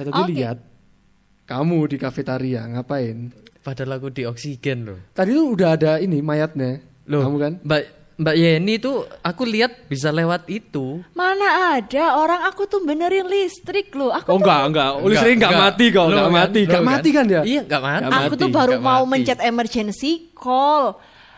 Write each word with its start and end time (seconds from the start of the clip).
Saya 0.00 0.16
tadi 0.16 0.22
Oke. 0.24 0.32
lihat 0.32 0.58
kamu 1.44 1.92
di 1.92 1.96
kafetaria 2.00 2.64
ngapain? 2.64 3.36
Padahal 3.60 4.00
aku 4.00 4.08
di 4.08 4.24
oksigen 4.24 4.88
loh. 4.88 4.98
Tadi 5.12 5.36
tuh 5.36 5.52
udah 5.52 5.76
ada 5.76 5.92
ini 6.00 6.24
mayatnya. 6.24 6.80
Loh, 7.04 7.20
Kamu 7.20 7.36
kan? 7.36 7.52
Mbak 7.60 7.80
Mbak 8.16 8.36
Yeni 8.36 8.74
tuh 8.76 9.04
aku 9.20 9.44
lihat 9.44 9.84
bisa 9.84 10.08
lewat 10.08 10.48
itu. 10.48 11.04
Mana 11.12 11.76
ada 11.76 12.16
orang 12.16 12.48
aku 12.48 12.64
tuh 12.64 12.80
benerin 12.80 13.28
listrik 13.28 13.92
loh. 13.92 14.08
Aku 14.08 14.32
Oh 14.32 14.36
tuh, 14.36 14.40
enggak, 14.40 14.60
enggak. 14.72 14.90
Listrik 15.04 15.34
enggak 15.36 15.52
enggak. 15.52 15.64
mati 15.68 15.84
kok, 15.86 16.04
enggak 16.08 16.24
kan, 16.24 16.32
mati. 16.32 16.60
Enggak 16.64 16.80
kan. 16.80 16.88
mati 16.88 17.08
kan 17.12 17.24
dia? 17.28 17.42
Iya, 17.44 17.60
enggak 17.68 17.82
mati. 17.84 18.04
Aku 18.24 18.34
tuh 18.36 18.48
mati, 18.48 18.56
baru 18.56 18.72
nggak 18.72 18.84
mau 18.88 19.02
mati. 19.04 19.10
mencet 19.12 19.38
emergency 19.44 20.12
call. 20.32 20.84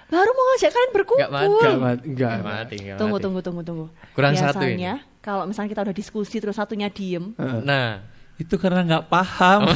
Baru 0.06 0.30
mau 0.30 0.44
ngajak 0.54 0.70
kalian 0.70 0.92
berkumpul. 0.92 1.18
Nggak 1.18 1.32
mati. 1.34 1.50
Enggak 1.50 1.74
mati, 1.82 2.06
enggak. 2.06 2.30
Enggak 2.30 2.46
mati, 2.46 2.74
enggak 2.78 2.98
Tunggu, 3.02 3.16
mati. 3.18 3.24
tunggu, 3.26 3.40
tunggu, 3.42 3.62
tunggu. 3.66 3.86
Kurang 4.14 4.32
Biasanya, 4.38 4.54
satu 4.54 4.64
ini. 4.70 4.86
kalau 5.18 5.42
misalnya 5.50 5.70
kita 5.70 5.82
udah 5.82 5.96
diskusi 5.96 6.36
terus 6.38 6.54
satunya 6.54 6.86
diem, 6.86 7.24
Nah, 7.40 8.02
Itu 8.40 8.56
karena 8.56 8.80
nggak 8.82 9.04
paham. 9.12 9.68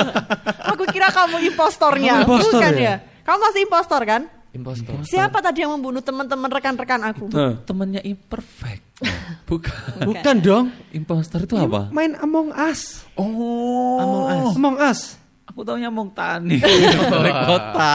aku 0.72 0.84
kira 0.90 1.10
kamu 1.10 1.50
impostornya, 1.52 2.22
Kamu 2.22 2.38
impostor 2.38 2.60
bukan 2.62 2.74
ya? 2.76 2.82
ya? 2.82 2.94
Kamu 3.26 3.38
masih 3.42 3.60
impostor 3.66 4.02
kan? 4.06 4.22
impostor. 4.56 4.92
Siapa 5.04 5.38
tadi 5.44 5.62
yang 5.62 5.76
membunuh 5.76 6.00
teman-teman 6.00 6.48
rekan-rekan 6.48 7.00
aku? 7.04 7.28
Nah, 7.28 7.60
Temennya 7.68 8.00
imperfect. 8.02 8.82
Bukan. 9.46 10.08
bukan 10.08 10.36
dong. 10.40 10.66
Imposter 10.90 11.44
itu 11.44 11.52
apa? 11.54 11.92
Main 11.92 12.16
Among 12.16 12.48
Us. 12.56 13.04
Oh. 13.14 14.00
Among 14.00 14.24
Us. 14.26 14.48
Among 14.56 14.76
Us. 14.80 15.00
Aku 15.46 15.60
taunya 15.62 15.92
Among 15.92 16.10
Tani. 16.16 16.58
Dari 17.12 17.32
kota. 17.44 17.94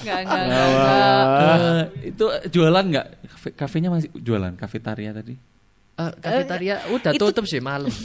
Enggak, 0.00 0.18
enggak, 0.24 0.42
enggak, 0.48 0.66
enggak. 0.66 1.86
Itu 2.00 2.24
jualan 2.48 2.84
nggak? 2.90 3.06
Kafe, 3.28 3.48
kafenya 3.54 3.88
masih 3.92 4.08
jualan 4.16 4.56
kafetaria 4.56 5.12
tadi. 5.12 5.36
Eh, 6.02 6.10
kafetaria 6.16 6.76
udah 6.88 7.12
itu- 7.12 7.20
tutup 7.22 7.44
sih 7.44 7.60
malam. 7.60 7.92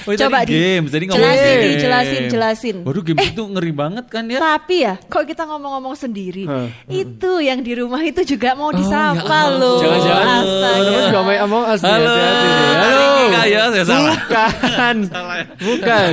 Oh, 0.00 0.16
Coba 0.16 0.42
tadi 0.42 0.48
di- 0.48 0.56
games, 0.56 0.88
jadi 0.88 1.04
ngomong 1.06 1.20
Jelasin, 1.20 1.44
game. 1.44 1.60
di, 1.60 1.70
jelasin, 1.76 2.22
jelasin. 2.32 2.76
Waduh 2.88 3.04
games 3.04 3.20
itu 3.20 3.42
ngeri 3.44 3.68
banget 3.68 4.04
kan 4.08 4.24
ya? 4.26 4.40
Tapi 4.40 4.76
ya, 4.80 4.94
kok 4.96 5.28
kita 5.28 5.44
ngomong-ngomong 5.44 5.92
sendiri, 5.92 6.48
Hah. 6.48 6.72
itu 6.88 7.30
yang 7.38 7.60
di 7.60 7.76
rumah 7.76 8.00
itu 8.00 8.24
juga 8.24 8.56
mau 8.56 8.72
ya 8.72 8.80
disapa 8.80 9.38
loh. 9.60 9.76
Jangan-jangan 9.76 10.40
teman-teman 10.40 11.02
juga 11.04 11.20
main 11.20 11.40
Among 11.44 11.64
Us 11.68 11.80
nih. 11.84 11.92
Halo. 11.92 12.14
Halo. 12.16 12.32
Hari 12.80 13.04
ini 13.04 13.28
kaya, 13.28 13.60
saya 13.68 13.84
salah. 13.84 14.16
Bukan. 15.40 16.10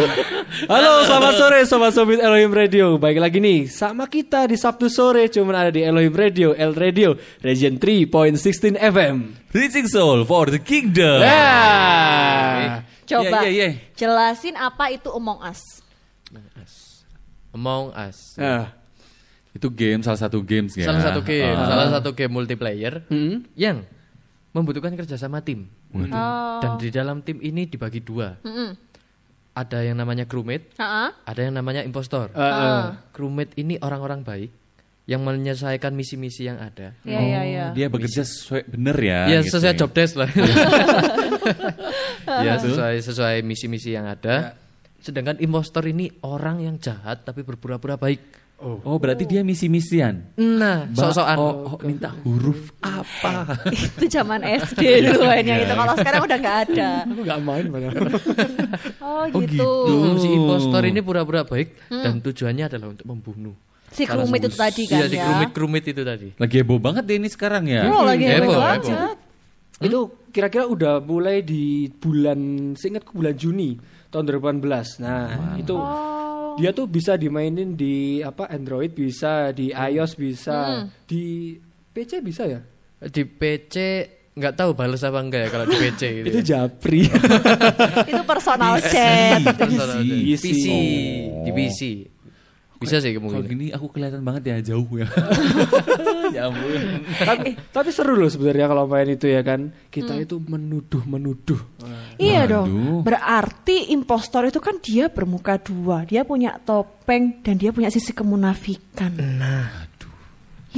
Halo, 0.65 1.03
selamat 1.03 1.33
sore 1.35 1.59
Sobat 1.63 1.91
Sobit 1.91 2.19
Elohim 2.19 2.49
Radio. 2.49 2.95
Baik 2.95 3.17
lagi 3.17 3.37
nih, 3.37 3.65
sama 3.65 4.05
kita 4.05 4.45
di 4.45 4.55
Sabtu 4.55 4.87
sore 4.87 5.27
cuman 5.27 5.55
ada 5.57 5.71
di 5.71 5.81
Elohim 5.81 6.11
Radio, 6.11 6.51
El 6.51 6.71
Radio, 6.71 7.13
Region 7.39 7.75
3.16 7.75 8.75
FM. 8.75 9.15
Reaching 9.49 9.87
Soul 9.87 10.23
for 10.23 10.47
the 10.47 10.57
Kingdom. 10.57 11.19
Ya. 11.19 12.83
Coba 13.03 13.43
Iya, 13.43 13.49
iya, 13.49 13.49
iya. 13.49 13.69
jelasin 13.93 14.53
apa 14.53 14.91
itu 14.91 15.07
Among 15.09 15.39
Us. 15.41 15.63
Among 17.51 17.95
Us. 17.95 18.35
Nah. 18.35 18.71
Itu 19.49 19.73
game 19.73 20.03
salah 20.03 20.19
satu 20.19 20.37
games 20.39 20.77
ya. 20.77 20.85
Salah 20.85 21.01
satu 21.01 21.25
game, 21.25 21.49
Ah. 21.51 21.65
salah 21.65 21.89
satu 21.89 22.13
game 22.13 22.29
multiplayer 22.29 23.01
Hmm. 23.07 23.41
yang 23.57 23.81
membutuhkan 24.53 24.93
kerjasama 24.93 25.41
tim. 25.41 25.65
Oh. 25.89 26.59
Dan 26.59 26.77
di 26.77 26.89
dalam 26.89 27.21
tim 27.21 27.39
ini 27.39 27.65
dibagi 27.65 27.97
dua. 27.97 28.37
Mm-mm. 28.43 28.86
Ada 29.57 29.81
yang 29.81 29.97
namanya 29.97 30.29
crewmate, 30.29 30.77
Ha-ha. 30.77 31.17
ada 31.25 31.39
yang 31.41 31.57
namanya 31.57 31.81
impostor. 31.81 32.29
Eh. 32.29 32.85
Crewmate 33.09 33.57
ini 33.57 33.81
orang-orang 33.81 34.21
baik 34.21 34.51
yang 35.07 35.23
menyelesaikan 35.25 35.95
misi-misi 35.97 36.45
yang 36.45 36.61
ada. 36.61 36.93
Iya, 37.01 37.19
iya, 37.23 37.41
iya. 37.47 37.65
Oh, 37.71 37.73
Dia 37.73 37.87
bekerja 37.89 38.21
sesuai 38.21 38.69
bener 38.69 38.97
ya. 39.01 39.19
ya 39.25 39.37
gitu 39.41 39.57
sesuai 39.57 39.73
ya. 39.73 39.79
job 39.79 39.91
desk 39.95 40.13
lah. 40.19 40.29
ya 42.45 42.53
sesuai 42.59 42.95
sesuai 43.01 43.35
misi-misi 43.41 43.95
yang 43.95 44.05
ada. 44.05 44.53
Sedangkan 44.99 45.39
impostor 45.39 45.87
ini 45.87 46.11
orang 46.27 46.59
yang 46.61 46.75
jahat 46.77 47.23
tapi 47.23 47.41
berpura-pura 47.47 47.95
baik. 47.95 48.19
Oh, 48.57 48.97
berarti 48.97 49.23
dia 49.23 49.45
misi-misian. 49.45 50.33
Nah, 50.33 50.89
sok-sokan. 50.89 51.37
Oh, 51.37 51.53
oh, 51.67 51.79
minta 51.79 52.09
huruf 52.25 52.73
apa? 52.79 53.53
itu 53.69 54.09
zaman 54.09 54.41
SD 54.41 54.81
dulu 55.05 55.29
mainnya 55.29 55.61
itu. 55.61 55.69
Kalau 55.71 55.93
sekarang 55.93 56.21
udah 56.25 56.37
nggak 56.37 56.57
ada. 56.65 56.89
Aku 57.05 57.21
gak 57.21 57.39
main 57.39 57.65
padahal. 57.69 57.93
Oh, 58.97 59.23
Oh, 59.23 59.41
gitu. 59.41 59.69
Hmm, 59.87 60.15
si 60.17 60.27
impostor 60.27 60.81
ini 60.83 60.99
pura-pura 60.99 61.41
baik 61.43 61.77
dan 61.87 62.17
tujuannya 62.17 62.65
adalah 62.65 62.87
untuk 62.91 63.05
membunuh. 63.05 63.55
Si 63.87 64.03
crewmate 64.03 64.45
itu 64.45 64.57
tadi 64.57 64.83
kan 64.83 64.99
Iya, 64.99 65.05
si 65.07 65.15
ya. 65.15 65.23
crewmate-crewmate 65.23 65.87
itu 65.89 66.01
tadi. 66.03 66.27
Lagi 66.35 66.55
heboh 66.59 66.77
banget 66.77 67.03
deh 67.05 67.15
ini 67.15 67.29
sekarang 67.29 67.65
ya. 67.65 67.87
Oh, 67.87 68.03
lagi 68.03 68.25
Heboh, 68.25 68.51
heboh 68.51 68.57
heboh. 68.57 68.61
banget. 68.83 69.17
Itu 69.79 69.99
kira-kira 70.29 70.65
udah 70.65 70.93
mulai 70.99 71.39
di 71.39 71.87
bulan, 71.87 72.37
seingatku 72.73 73.13
bulan 73.13 73.33
Juni 73.33 73.77
tahun 74.09 74.25
2018. 74.27 75.01
Nah, 75.01 75.25
itu 75.55 75.75
dia 76.57 76.73
tuh 76.73 76.89
bisa 76.89 77.13
dimainin 77.13 77.77
di 77.77 78.25
apa 78.25 78.49
Android 78.49 78.89
bisa, 78.91 79.53
di 79.53 79.69
iOS 79.69 80.17
bisa, 80.17 80.89
di 81.05 81.53
PC 81.93 82.11
bisa 82.25 82.43
ya? 82.49 82.59
Di 82.97 83.23
PC 83.23 83.75
nggak 84.37 84.53
tahu 84.53 84.77
balas 84.77 85.01
apa 85.01 85.17
enggak 85.17 85.41
ya 85.45 85.49
kalau 85.49 85.65
di 85.65 85.75
PC 85.77 86.01
gitu. 86.21 86.27
Itu 86.29 86.39
Japri. 86.45 87.01
itu 88.09 88.23
personal 88.25 88.77
chat. 88.81 89.41
Personal 89.53 90.01
PC. 90.01 90.09
di 90.09 90.33
PC, 90.37 90.65
di 91.45 91.51
PC. 91.53 91.81
Bisa 92.77 93.01
sih 93.01 93.09
Kalau 93.09 93.41
kemungkinan. 93.41 93.49
gini 93.49 93.65
aku 93.73 93.89
kelihatan 93.89 94.21
banget 94.21 94.53
ya 94.53 94.73
jauh 94.73 94.85
ya. 94.93 95.09
ya 96.35 96.49
ampun. 96.49 96.81
tapi, 97.19 97.49
tapi 97.71 97.89
seru 97.93 98.15
loh 98.17 98.27
sebenarnya 98.27 98.67
kalau 98.67 98.85
main 98.89 99.09
itu 99.11 99.27
ya 99.29 99.41
kan. 99.45 99.71
Kita 99.87 100.13
itu 100.17 100.41
menuduh-menuduh. 100.41 101.61
Iya 102.17 102.45
Waduh. 102.45 102.49
dong. 102.49 102.69
Berarti 103.05 103.93
impostor 103.93 104.49
itu 104.49 104.59
kan 104.59 104.81
dia 104.81 105.07
bermuka 105.07 105.55
dua. 105.61 106.03
Dia 106.03 106.27
punya 106.27 106.59
topeng 106.61 107.39
dan 107.41 107.55
dia 107.57 107.71
punya 107.71 107.87
sisi 107.87 108.11
kemunafikan. 108.11 109.13
Nah, 109.17 109.87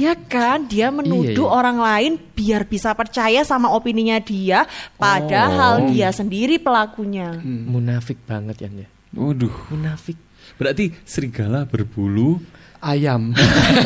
Ya 0.00 0.16
kan, 0.16 0.64
dia 0.64 0.88
menuduh 0.88 1.44
Iya, 1.44 1.52
iya. 1.52 1.58
orang 1.60 1.76
lain 1.76 2.12
biar 2.32 2.64
bisa 2.64 2.96
percaya 2.96 3.44
sama 3.44 3.68
opininya 3.68 4.16
dia, 4.16 4.64
padahal 4.96 5.92
dia 5.92 6.08
sendiri 6.08 6.56
pelakunya. 6.56 7.36
munafik 7.44 8.16
banget 8.24 8.64
ya. 8.64 8.88
Waduh. 9.12 9.52
Munafik. 9.68 10.16
Berarti 10.56 10.96
serigala 11.04 11.68
berbulu 11.68 12.40
Ayam. 12.80 13.36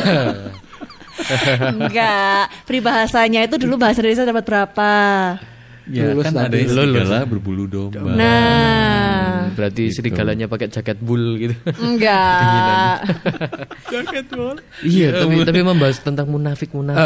Enggak, 1.71 2.51
peribahasanya 2.63 3.47
itu 3.47 3.55
dulu 3.57 3.79
bahasa 3.79 4.01
Indonesia 4.01 4.27
dapat 4.27 4.43
berapa? 4.43 4.91
Ya 5.85 6.09
Lulus 6.09 6.25
kan 6.25 6.49
ada 6.49 6.57
lulus. 6.57 6.73
serigala 6.73 7.19
berbulu 7.29 7.69
domba. 7.69 8.09
Nah, 8.09 9.53
Berarti 9.53 9.93
Gitu. 9.93 10.01
serigalanya 10.01 10.49
pakai 10.49 10.65
jaket 10.67 10.97
bull 10.97 11.37
gitu. 11.37 11.53
enggak. 11.77 13.05
iya, 14.81 15.13
tapi 15.13 15.45
tapi 15.45 15.59
membahas 15.61 16.01
tentang 16.01 16.25
munafik 16.25 16.73
munafik, 16.73 17.05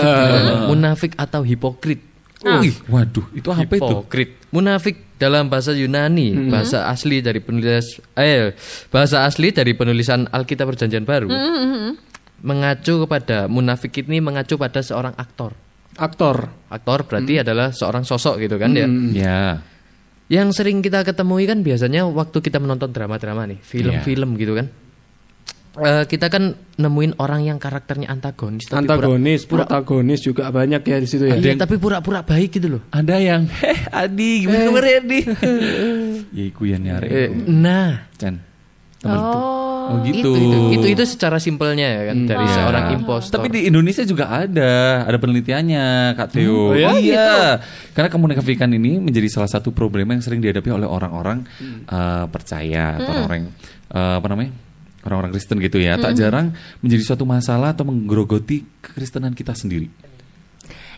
munafik 0.68 1.12
atau 1.16 1.44
hipokrit. 1.44 2.00
Wih, 2.40 2.72
waduh, 2.88 3.28
itu 3.36 3.52
apa 3.52 3.68
itu? 3.68 3.84
Hipokrit. 3.84 4.30
Munafik 4.50 5.20
dalam 5.20 5.52
bahasa 5.52 5.76
Yunani, 5.76 6.48
bahasa 6.48 6.88
asli 6.88 7.20
dari 7.20 7.44
penulis 7.44 8.00
eh 8.16 8.56
bahasa 8.88 9.28
asli 9.28 9.52
dari 9.52 9.76
penulisan 9.76 10.24
Alkitab 10.24 10.72
Perjanjian 10.72 11.04
Baru. 11.04 11.28
Mengacu 12.40 13.04
kepada 13.04 13.48
munafik 13.48 14.04
ini 14.04 14.20
mengacu 14.20 14.56
pada 14.56 14.80
seorang 14.80 15.12
aktor. 15.16 15.52
Aktor. 16.00 16.48
Aktor 16.72 17.04
berarti 17.04 17.44
adalah 17.44 17.76
seorang 17.76 18.08
sosok 18.08 18.40
gitu 18.40 18.56
kan 18.56 18.72
ya. 18.72 18.88
Ya. 19.12 19.42
Yang 20.30 20.62
sering 20.62 20.80
kita 20.80 21.02
ketemui 21.02 21.44
kan 21.44 21.66
biasanya 21.66 22.06
waktu 22.06 22.38
kita 22.40 22.62
menonton 22.62 22.94
drama-drama 22.94 23.50
nih, 23.50 23.60
film-film 23.60 24.38
gitu 24.38 24.54
kan. 24.56 24.68
Eh, 25.80 26.04
kita 26.06 26.28
kan 26.28 26.54
nemuin 26.76 27.18
orang 27.22 27.46
yang 27.46 27.56
karakternya 27.56 28.10
antagonis 28.10 28.68
tapi 28.68 28.84
pura- 28.84 29.00
Antagonis, 29.00 29.42
protagonis 29.46 30.20
juga 30.20 30.50
banyak 30.50 30.82
ya 30.82 30.98
di 31.00 31.08
situ 31.08 31.24
ya. 31.24 31.38
Iya, 31.40 31.56
tapi 31.56 31.78
pura-pura 31.78 32.26
baik 32.26 32.58
gitu 32.58 32.78
loh. 32.78 32.82
Ada 32.90 33.16
yang, 33.16 33.48
heh 33.48 33.80
Adi, 34.04 34.44
gimana 34.44 34.66
kabar 34.70 34.86
Adi? 34.86 35.20
ya 36.38 36.44
iku 36.46 36.64
yang 36.68 36.84
nyari. 36.84 37.08
Eh, 37.08 37.30
nah, 37.48 38.12
Chan, 38.18 38.38
temen 39.00 39.18
itu. 39.18 39.40
Oh, 39.90 39.98
Oh 39.98 40.06
gitu. 40.06 40.22
itu, 40.22 40.30
itu 40.38 40.58
itu 40.78 40.88
itu 40.94 41.04
secara 41.10 41.42
simpelnya 41.42 41.90
ya 41.90 42.02
kan 42.14 42.18
dari 42.30 42.46
Iya. 42.46 42.56
seorang 42.62 42.84
impostor. 42.94 43.34
Tapi 43.36 43.48
di 43.50 43.62
Indonesia 43.66 44.06
juga 44.06 44.30
ada, 44.30 44.72
ada 45.04 45.18
penelitiannya, 45.18 45.86
Kak 46.14 46.30
Theo. 46.30 46.72
Oh 46.72 46.78
ya? 46.78 46.94
Iya. 46.94 47.30
Karena 47.92 48.08
komunikasikan 48.08 48.70
ini 48.70 49.02
menjadi 49.02 49.26
salah 49.28 49.50
satu 49.50 49.74
problem 49.74 50.14
yang 50.14 50.22
sering 50.22 50.38
dihadapi 50.40 50.70
oleh 50.70 50.86
orang-orang 50.86 51.42
eh, 51.90 52.26
percaya 52.30 53.02
atau 53.02 53.26
orang 53.26 53.50
eh, 53.90 54.14
apa 54.22 54.28
namanya? 54.30 54.54
Orang-orang 55.00 55.32
Kristen 55.32 55.58
gitu 55.58 55.80
ya. 55.80 55.96
Tak 55.96 56.14
jarang 56.14 56.54
menjadi 56.80 57.02
suatu 57.02 57.26
masalah 57.26 57.74
atau 57.74 57.88
menggerogoti 57.88 58.62
kekristenan 58.80 59.34
kita 59.34 59.58
sendiri. 59.58 59.90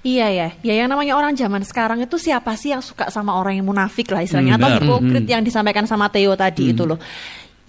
Iya 0.02 0.34
ya, 0.34 0.48
ya 0.66 0.74
yang 0.82 0.90
namanya 0.90 1.14
orang 1.14 1.38
zaman 1.38 1.62
sekarang 1.62 2.02
itu 2.02 2.18
siapa 2.18 2.58
sih 2.58 2.74
yang 2.74 2.82
suka 2.82 3.14
sama 3.14 3.38
orang 3.38 3.62
yang 3.62 3.70
munafik 3.70 4.10
lah 4.10 4.26
istilahnya 4.26 4.58
Hmm, 4.58 4.66
atau 4.66 4.70
hipokrit 4.82 5.30
yang 5.30 5.46
disampaikan 5.46 5.86
sama 5.86 6.10
Theo 6.10 6.34
tadi 6.34 6.74
itu 6.74 6.90
loh. 6.90 6.98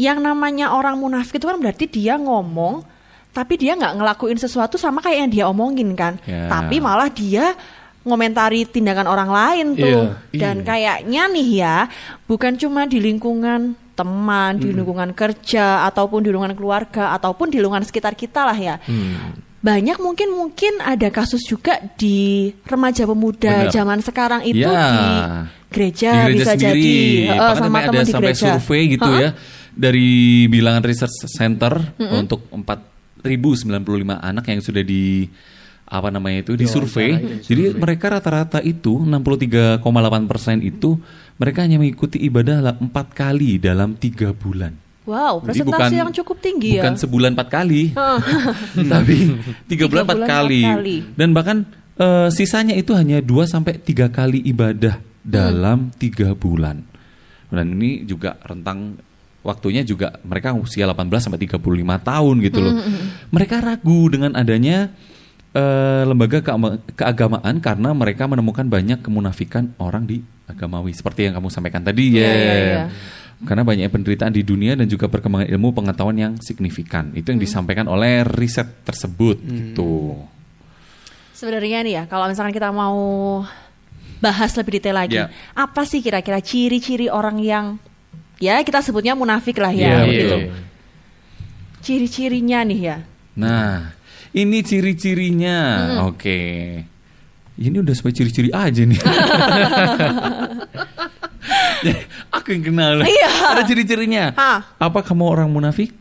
Yang 0.02 0.18
namanya 0.18 0.74
orang 0.74 0.98
munafik 0.98 1.38
itu 1.38 1.46
kan 1.46 1.62
berarti 1.62 1.86
dia 1.86 2.18
ngomong 2.18 2.82
tapi 3.30 3.54
dia 3.56 3.72
nggak 3.72 3.94
ngelakuin 3.96 4.36
sesuatu 4.36 4.76
sama 4.76 4.98
kayak 4.98 5.18
yang 5.22 5.30
dia 5.30 5.44
omongin 5.46 5.94
kan. 5.94 6.18
Ya. 6.26 6.50
Tapi 6.50 6.82
malah 6.82 7.08
dia 7.08 7.54
ngomentari 8.02 8.66
tindakan 8.66 9.06
orang 9.06 9.30
lain 9.30 9.66
tuh. 9.72 10.10
Iya, 10.28 10.36
Dan 10.36 10.56
kayaknya 10.60 11.22
nih 11.30 11.48
ya, 11.56 11.76
bukan 12.26 12.58
cuma 12.58 12.84
di 12.84 12.98
lingkungan 12.98 13.72
teman, 13.94 14.58
di 14.58 14.68
lingkungan 14.68 15.14
kerja, 15.14 15.86
ataupun 15.86 16.20
di 16.20 16.28
lingkungan 16.28 16.52
keluarga, 16.52 17.14
ataupun 17.14 17.48
di 17.48 17.62
lingkungan 17.62 17.86
sekitar 17.86 18.12
kita 18.12 18.42
lah 18.42 18.58
ya. 18.58 18.76
Banyak 19.62 19.96
mungkin 19.96 20.34
mungkin 20.34 20.82
ada 20.82 21.06
kasus 21.08 21.46
juga 21.46 21.78
di 21.94 22.50
remaja 22.66 23.06
pemuda 23.06 23.64
Benar. 23.64 23.70
zaman 23.70 23.98
sekarang 24.02 24.42
itu 24.42 24.66
Ya. 24.66 24.74
di 24.74 25.06
gereja, 25.70 26.10
Di 26.26 26.34
gereja 26.34 26.34
bisa 26.34 26.52
sendiri. 26.52 26.82
jadi 26.82 26.96
Bahkan 27.30 27.54
sama 27.54 27.78
teman 27.78 27.82
ada 27.86 28.00
di 28.02 28.10
sampai 28.10 28.32
gereja. 28.34 28.46
survei 28.58 28.82
gitu 28.90 29.06
Ha-ha. 29.06 29.22
ya 29.22 29.30
dari 29.72 30.44
bilangan 30.48 30.84
research 30.84 31.28
center 31.28 31.96
untuk 32.12 32.46
4095 32.52 33.24
anak 34.20 34.44
yang 34.48 34.60
sudah 34.60 34.82
di 34.84 35.28
apa 35.92 36.08
namanya 36.08 36.48
itu 36.48 36.56
disurvei. 36.56 37.44
Jadi 37.44 37.76
mereka 37.76 38.08
rata-rata 38.08 38.64
itu 38.64 39.04
63,8 39.04 39.84
persen 40.24 40.64
itu 40.64 40.96
mereka 41.36 41.68
hanya 41.68 41.76
mengikuti 41.76 42.16
ibadah 42.24 42.80
empat 42.80 43.12
kali 43.12 43.60
dalam 43.60 43.92
tiga 44.00 44.32
bulan. 44.32 44.72
Wow, 45.02 45.42
Jadi 45.42 45.66
presentasi 45.66 45.94
yang 45.98 46.14
cukup 46.14 46.38
tinggi 46.38 46.78
bukan 46.78 46.94
ya. 46.94 47.00
sebulan 47.02 47.30
empat 47.34 47.48
kali, 47.50 47.90
tapi 48.94 49.34
tiga 49.66 49.90
bulan 49.90 50.06
empat 50.06 50.22
kali. 50.30 50.62
kali. 50.62 50.96
Dan 51.18 51.34
bahkan 51.34 51.66
eh, 51.98 52.30
sisanya 52.30 52.72
itu 52.78 52.94
hanya 52.94 53.18
2 53.18 53.28
sampai 53.50 53.82
tiga 53.82 54.08
kali 54.08 54.38
ibadah 54.46 55.02
dalam 55.26 55.90
tiga 55.98 56.38
bulan. 56.38 56.86
Dan 57.52 57.76
ini 57.76 58.06
juga 58.06 58.38
rentang 58.46 58.96
waktunya 59.42 59.82
juga 59.82 60.18
mereka 60.22 60.54
usia 60.54 60.86
18 60.86 61.06
sampai 61.18 61.40
35 61.42 61.58
tahun 62.02 62.34
gitu 62.42 62.58
loh. 62.62 62.74
Mereka 63.30 63.58
ragu 63.58 64.08
dengan 64.10 64.32
adanya 64.38 64.90
eh, 65.52 66.02
lembaga 66.06 66.40
keagamaan 66.96 67.60
karena 67.60 67.90
mereka 67.92 68.24
menemukan 68.30 68.64
banyak 68.66 69.02
kemunafikan 69.02 69.74
orang 69.76 70.06
di 70.06 70.22
agamawi 70.48 70.96
seperti 70.96 71.28
yang 71.28 71.36
kamu 71.36 71.48
sampaikan 71.50 71.82
tadi 71.82 72.16
ya. 72.16 72.24
Iya, 72.24 72.32
iya, 72.32 72.54
iya. 72.56 72.82
Karena 73.42 73.66
banyak 73.66 73.90
penderitaan 73.90 74.30
di 74.30 74.46
dunia 74.46 74.78
dan 74.78 74.86
juga 74.86 75.10
perkembangan 75.10 75.50
ilmu 75.50 75.74
pengetahuan 75.74 76.14
yang 76.14 76.32
signifikan. 76.38 77.10
Itu 77.10 77.34
yang 77.34 77.42
disampaikan 77.42 77.90
oleh 77.90 78.22
riset 78.22 78.86
tersebut 78.86 79.42
gitu. 79.42 80.14
Sebenarnya 81.34 81.82
nih 81.82 81.94
ya, 81.98 82.02
kalau 82.06 82.30
misalkan 82.30 82.54
kita 82.54 82.70
mau 82.70 83.42
bahas 84.22 84.54
lebih 84.54 84.78
detail 84.78 84.94
lagi, 84.94 85.18
Ya. 85.18 85.26
apa 85.58 85.82
sih 85.82 85.98
kira-kira 85.98 86.38
ciri-ciri 86.38 87.10
orang 87.10 87.42
yang 87.42 87.82
ya 88.42 88.58
kita 88.66 88.82
sebutnya 88.82 89.14
munafik 89.14 89.62
lah 89.62 89.70
ya, 89.70 90.02
Iya, 90.02 90.10
begitu. 90.10 90.36
Iya. 90.42 90.50
Ciri-cirinya 91.82 92.58
nih 92.66 92.80
ya. 92.82 92.96
Nah, 93.38 93.94
ini 94.34 94.58
ciri-cirinya. 94.66 95.58
Oke. 96.10 96.40
Ini 97.54 97.76
udah 97.78 97.94
sesuai 97.94 98.14
ciri-ciri 98.14 98.50
aja 98.50 98.82
nih. 98.82 98.98
Aku 102.38 102.54
yang 102.54 102.64
kenal. 102.64 103.02
Iya. 103.02 103.30
Ada 103.58 103.62
ciri-cirinya. 103.66 104.34
Apa 104.78 105.02
kamu 105.06 105.22
orang 105.26 105.48
munafik? 105.50 105.94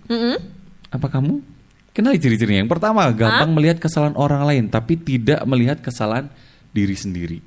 Apa 0.90 1.08
kamu? 1.10 1.42
Kenali 1.92 2.18
ciri-cirinya. 2.24 2.64
Yang 2.64 2.72
pertama, 2.72 3.04
gampang 3.12 3.52
melihat 3.52 3.78
kesalahan 3.84 4.16
orang 4.16 4.48
lain 4.48 4.64
tapi 4.72 4.96
tidak 4.96 5.44
melihat 5.44 5.78
kesalahan 5.84 6.32
diri 6.72 6.96
sendiri. 6.96 7.38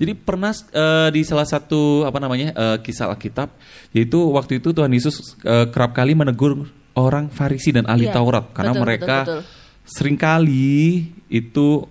Jadi 0.00 0.16
pernah 0.16 0.48
eh, 0.50 1.08
di 1.12 1.20
salah 1.28 1.44
satu 1.44 2.08
apa 2.08 2.16
namanya 2.16 2.56
eh, 2.56 2.76
kisah 2.80 3.12
Alkitab, 3.12 3.52
yaitu 3.92 4.16
waktu 4.32 4.56
itu 4.56 4.72
Tuhan 4.72 4.88
Yesus 4.88 5.36
eh, 5.44 5.68
kerap 5.68 5.92
kali 5.92 6.16
menegur 6.16 6.64
orang 6.96 7.28
Farisi 7.28 7.70
dan 7.70 7.84
ahli 7.84 8.08
Iya, 8.08 8.16
Taurat 8.16 8.48
karena 8.56 8.72
betul, 8.72 8.82
mereka 8.88 9.16
betul, 9.22 9.38
betul. 9.44 9.52
sering 9.84 10.16
kali 10.16 11.04
itu 11.28 11.84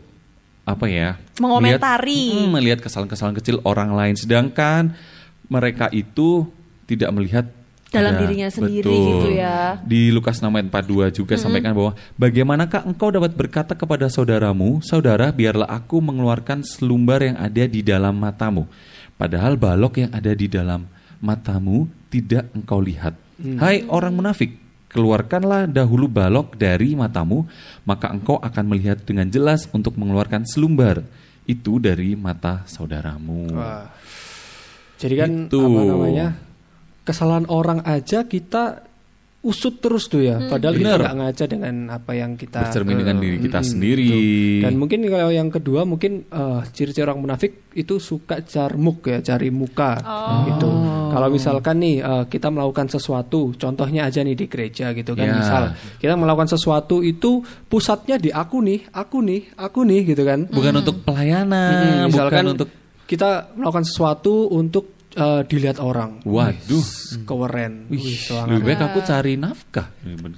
apa 0.66 0.86
ya 0.90 1.22
Mengomentari. 1.38 2.34
melihat, 2.34 2.46
mm, 2.46 2.52
melihat 2.52 2.80
kesalahan-kesalahan 2.82 3.38
kecil 3.38 3.62
orang 3.64 3.94
lain, 3.94 4.18
sedangkan 4.18 4.98
mereka 5.46 5.90
itu 5.94 6.50
tidak 6.90 7.10
melihat 7.14 7.46
Dalam 7.90 8.14
ada- 8.14 8.22
dirinya 8.22 8.50
sendiri 8.50 8.86
betul. 8.86 9.06
gitu 9.10 9.28
ya. 9.34 9.82
Di 9.82 10.14
Lukas 10.14 10.38
6 10.38 10.54
ayat 10.54 10.70
42 10.70 11.10
juga 11.10 11.34
sampaikan 11.42 11.74
bahwa 11.74 11.98
bagaimanakah 12.16 12.86
engkau 12.86 13.10
dapat 13.10 13.34
berkata 13.34 13.74
kepada 13.74 14.06
saudaramu, 14.08 14.78
saudara 14.86 15.34
biarlah 15.34 15.66
aku 15.66 15.98
mengeluarkan 15.98 16.62
selumbar 16.62 17.26
yang 17.26 17.38
ada 17.42 17.66
di 17.66 17.82
dalam 17.82 18.14
matamu, 18.14 18.70
padahal 19.18 19.58
balok 19.58 20.06
yang 20.06 20.12
ada 20.14 20.32
di 20.38 20.46
dalam 20.46 20.86
matamu 21.18 21.90
tidak 22.14 22.46
engkau 22.54 22.78
lihat. 22.78 23.18
Hai 23.58 23.88
orang 23.90 24.14
munafik, 24.14 24.54
keluarkanlah 24.92 25.66
dahulu 25.66 26.06
balok 26.06 26.54
dari 26.60 26.94
matamu, 26.94 27.50
maka 27.88 28.14
engkau 28.14 28.38
akan 28.38 28.64
melihat 28.70 29.02
dengan 29.02 29.26
jelas 29.30 29.66
untuk 29.72 29.98
mengeluarkan 29.98 30.46
selumbar 30.46 31.02
itu 31.46 31.82
dari 31.82 32.14
mata 32.14 32.62
saudaramu. 32.70 33.50
Wah. 33.58 33.90
Jadi 35.00 35.16
kan 35.16 35.32
Gitu. 35.48 35.58
apa 35.58 35.82
namanya? 35.88 36.28
Kesalahan 37.10 37.50
orang 37.50 37.82
aja 37.82 38.24
kita 38.24 38.86
usut 39.40 39.80
terus 39.80 40.12
tuh 40.12 40.20
ya. 40.20 40.36
Padahal 40.36 40.76
kita 40.76 40.84
Bener. 40.84 41.00
nggak 41.00 41.16
ngaca 41.16 41.46
dengan 41.48 41.76
apa 41.90 42.12
yang 42.12 42.36
kita 42.36 42.60
Bercermin 42.60 43.00
dengan 43.00 43.16
eh, 43.16 43.22
diri 43.24 43.38
kita 43.40 43.60
mm-mm, 43.60 43.72
sendiri. 43.72 44.08
betul. 44.12 44.64
Dan 44.68 44.74
mungkin 44.76 45.00
kalau 45.08 45.32
yang 45.32 45.48
kedua 45.48 45.82
mungkin 45.88 46.12
eh, 46.28 46.60
ciri-ciri 46.70 47.08
orang 47.08 47.24
munafik 47.24 47.72
itu 47.72 48.04
suka 48.04 48.44
carmuk 48.44 49.00
ya, 49.08 49.24
cari 49.24 49.48
muka 49.48 49.96
gitu. 50.44 50.68
Kalau 51.10 51.28
misalkan 51.32 51.80
nih 51.80 51.96
eh, 52.04 52.24
kita 52.28 52.52
melakukan 52.52 52.92
sesuatu, 52.92 53.56
contohnya 53.56 54.12
aja 54.12 54.20
nih 54.20 54.36
di 54.36 54.46
gereja 54.46 54.92
gitu 54.92 55.16
kan, 55.16 55.26
Ya. 55.26 55.36
misal 55.40 55.64
kita 55.98 56.20
melakukan 56.20 56.52
sesuatu 56.52 57.00
itu 57.00 57.40
pusatnya 57.66 58.20
di 58.20 58.36
aku 58.36 58.60
nih, 58.60 58.92
aku 58.92 59.24
nih, 59.24 59.56
aku 59.56 59.88
nih 59.88 60.02
gitu 60.04 60.28
kan. 60.28 60.52
Bukan 60.52 60.74
untuk 60.76 61.00
pelayanan, 61.08 61.72
Mm, 62.04 62.12
misalkan 62.12 62.44
bukan 62.44 62.46
untuk 62.60 62.70
kita 63.08 63.56
melakukan 63.56 63.88
sesuatu 63.88 64.52
untuk 64.52 64.99
eh, 65.16 65.42
dilihat 65.46 65.82
orang. 65.82 66.22
Waduh. 66.26 66.82
Wih, 66.82 67.26
keren. 67.26 67.74
Wih, 67.90 68.18
lebih 68.50 68.64
baik 68.66 68.82
aku 68.86 69.00
cari 69.02 69.34
nafkah. 69.40 69.90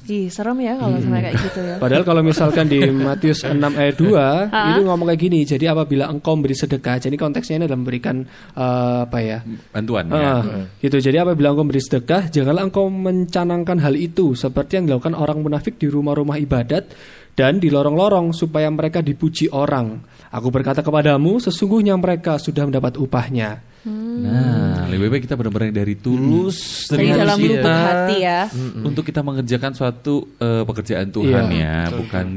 Ih, 0.07 0.31
serem 0.31 0.57
ya 0.63 0.79
kalau 0.79 0.95
sampai 0.99 1.21
kayak 1.27 1.35
gitu 1.43 1.59
ya. 1.59 1.75
Padahal 1.81 2.03
kalau 2.07 2.21
misalkan 2.23 2.65
di 2.71 2.79
Matius 3.07 3.43
6 3.43 3.55
ayat 3.57 3.95
2 3.99 4.71
itu 4.71 4.81
ngomong 4.87 5.07
kayak 5.11 5.21
gini. 5.21 5.39
Jadi 5.43 5.65
apabila 5.67 6.07
engkau 6.07 6.39
memberi 6.39 6.55
sedekah, 6.55 6.97
jadi 7.03 7.15
konteksnya 7.19 7.59
ini 7.59 7.65
adalah 7.67 7.81
memberikan 7.81 8.15
eh, 8.55 8.99
apa 9.07 9.19
ya? 9.19 9.39
Bantuan 9.71 10.05
ya. 10.11 10.19
Ah, 10.19 10.41
gitu. 10.79 10.97
Jadi 10.99 11.17
apabila 11.19 11.51
engkau 11.51 11.65
memberi 11.67 11.83
sedekah, 11.83 12.31
janganlah 12.31 12.63
engkau 12.67 12.87
mencanangkan 12.87 13.77
hal 13.83 13.95
itu 13.99 14.33
seperti 14.37 14.79
yang 14.79 14.85
dilakukan 14.87 15.15
orang 15.17 15.43
munafik 15.43 15.75
di 15.81 15.91
rumah-rumah 15.91 16.39
ibadat 16.39 16.91
dan 17.33 17.57
di 17.57 17.71
lorong-lorong 17.71 18.35
supaya 18.35 18.67
mereka 18.67 18.99
dipuji 18.99 19.47
orang. 19.51 19.99
Aku 20.31 20.47
berkata 20.47 20.79
kepadamu, 20.79 21.39
sesungguhnya 21.43 21.95
mereka 21.99 22.39
sudah 22.39 22.63
mendapat 22.67 22.95
upahnya. 22.95 23.59
Nah, 23.81 24.85
lebih 24.93 25.09
baik 25.09 25.25
kita 25.25 25.33
benar-benar 25.33 25.73
dari 25.73 25.97
tulus 25.97 26.85
Dari 26.85 27.09
hati 27.09 27.17
dalam 27.17 27.37
lubuk 27.41 27.49
kita 27.57 27.73
hati 27.73 28.15
ya. 28.21 28.41
untuk 28.85 29.03
kita 29.09 29.21
mengerjakan 29.25 29.73
suatu 29.73 30.37
eh, 30.37 30.61
pekerjaan 30.69 31.09
Tuhan 31.09 31.49
Iya, 31.49 31.65
ya, 31.65 31.77
bukan 31.89 32.27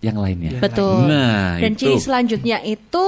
yang 0.00 0.16
lainnya. 0.22 0.62
Betul. 0.62 1.10
Nah, 1.10 1.58
Dan 1.58 1.74
itu. 1.74 1.80
ciri 1.82 1.98
selanjutnya 1.98 2.62
itu 2.62 3.04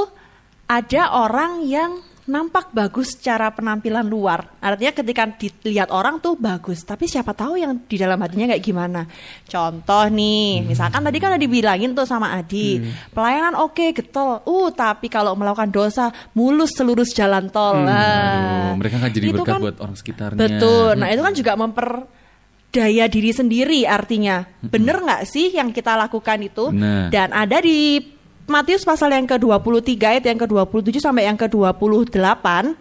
ada 0.66 1.02
orang 1.14 1.62
yang 1.62 2.02
nampak 2.22 2.70
bagus 2.70 3.18
secara 3.18 3.50
penampilan 3.50 4.06
luar. 4.06 4.46
Artinya 4.62 4.94
ketika 4.94 5.26
dilihat 5.26 5.90
orang 5.90 6.22
tuh 6.22 6.38
bagus, 6.38 6.80
tapi 6.80 7.10
siapa 7.10 7.34
tahu 7.34 7.58
yang 7.58 7.82
di 7.82 7.98
dalam 7.98 8.14
hatinya 8.22 8.54
kayak 8.54 8.62
gimana. 8.62 9.10
Contoh 9.42 10.06
nih, 10.06 10.62
misalkan 10.62 11.02
tadi 11.02 11.18
kan 11.18 11.34
udah 11.34 11.42
dibilangin 11.42 11.90
tuh 11.92 12.06
sama 12.06 12.30
Adi, 12.30 12.78
pelayanan 13.10 13.58
oke 13.58 13.90
getol. 13.90 14.38
Uh, 14.46 14.70
tapi 14.70 15.10
kalau 15.10 15.34
melakukan 15.34 15.68
dosa 15.68 16.14
mulus 16.32 16.70
seluruh 16.72 17.02
jalan 17.04 17.50
tol. 17.50 17.82
Nah, 17.82 18.70
Oh, 18.70 18.78
mereka 18.78 19.02
kan 19.02 19.10
jadi 19.10 19.26
itu 19.26 19.42
berkat 19.42 19.50
kan- 19.58 19.62
buat 19.66 19.76
orang 19.82 19.96
sekitarnya. 19.98 20.38
Betul. 20.38 20.88
Nah, 20.96 21.08
itu 21.10 21.22
kan 21.26 21.34
juga 21.34 21.52
memperdaya 21.58 23.04
diri 23.10 23.30
sendiri 23.34 23.82
artinya. 23.82 24.46
Bener 24.62 25.02
nggak 25.02 25.22
sih 25.26 25.52
yang 25.52 25.74
kita 25.74 25.98
lakukan 25.98 26.38
itu? 26.38 26.70
Benar. 26.70 27.10
Dan 27.10 27.28
ada 27.34 27.58
di 27.58 27.98
Matius 28.42 28.82
pasal 28.82 29.14
yang 29.14 29.30
ke-23 29.30 29.94
ayat 30.02 30.24
yang 30.26 30.38
ke-27 30.42 30.98
sampai 30.98 31.30
yang 31.30 31.38
ke-28. 31.38 32.74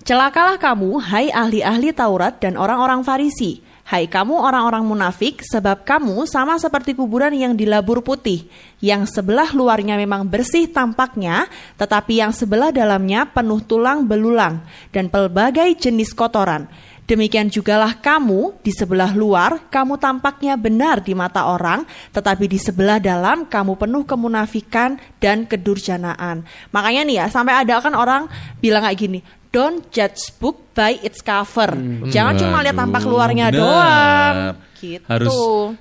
Celakalah 0.00 0.56
kamu, 0.56 0.96
hai 0.96 1.28
ahli-ahli 1.28 1.92
Taurat 1.92 2.40
dan 2.40 2.56
orang-orang 2.56 3.04
Farisi. 3.04 3.60
Hai 3.86 4.08
kamu 4.08 4.32
orang-orang 4.32 4.82
munafik, 4.82 5.44
sebab 5.44 5.84
kamu 5.84 6.24
sama 6.24 6.56
seperti 6.56 6.96
kuburan 6.96 7.36
yang 7.36 7.52
dilabur 7.52 8.00
putih, 8.00 8.48
yang 8.80 9.04
sebelah 9.04 9.52
luarnya 9.52 9.94
memang 10.00 10.26
bersih 10.26 10.66
tampaknya, 10.72 11.46
tetapi 11.76 12.18
yang 12.18 12.32
sebelah 12.32 12.72
dalamnya 12.72 13.28
penuh 13.30 13.60
tulang 13.62 14.08
belulang 14.08 14.64
dan 14.90 15.06
pelbagai 15.12 15.76
jenis 15.78 16.16
kotoran. 16.16 16.66
Demikian 17.06 17.46
jugalah 17.46 17.94
kamu 17.94 18.58
di 18.66 18.74
sebelah 18.74 19.14
luar, 19.14 19.70
kamu 19.70 19.94
tampaknya 19.94 20.58
benar 20.58 20.98
di 21.06 21.14
mata 21.14 21.46
orang, 21.46 21.86
tetapi 22.10 22.50
di 22.50 22.58
sebelah 22.58 22.98
dalam 22.98 23.46
kamu 23.46 23.78
penuh 23.78 24.02
kemunafikan 24.02 24.98
dan 25.22 25.46
kedurjanaan. 25.46 26.42
Makanya 26.74 27.06
nih 27.06 27.16
ya, 27.22 27.26
sampai 27.30 27.62
ada 27.62 27.78
kan 27.78 27.94
orang 27.94 28.26
bilang 28.58 28.82
kayak 28.82 28.98
gini, 28.98 29.22
don't 29.54 29.86
judge 29.94 30.34
book 30.42 30.74
by 30.74 30.98
its 30.98 31.22
cover. 31.22 31.70
Jangan 32.10 32.34
cuma 32.42 32.66
lihat 32.66 32.74
tampak 32.74 33.02
Waduh, 33.06 33.12
luarnya 33.14 33.46
benar. 33.48 33.60
doang. 33.62 34.36
Gitu. 34.76 35.06
Harus 35.08 35.36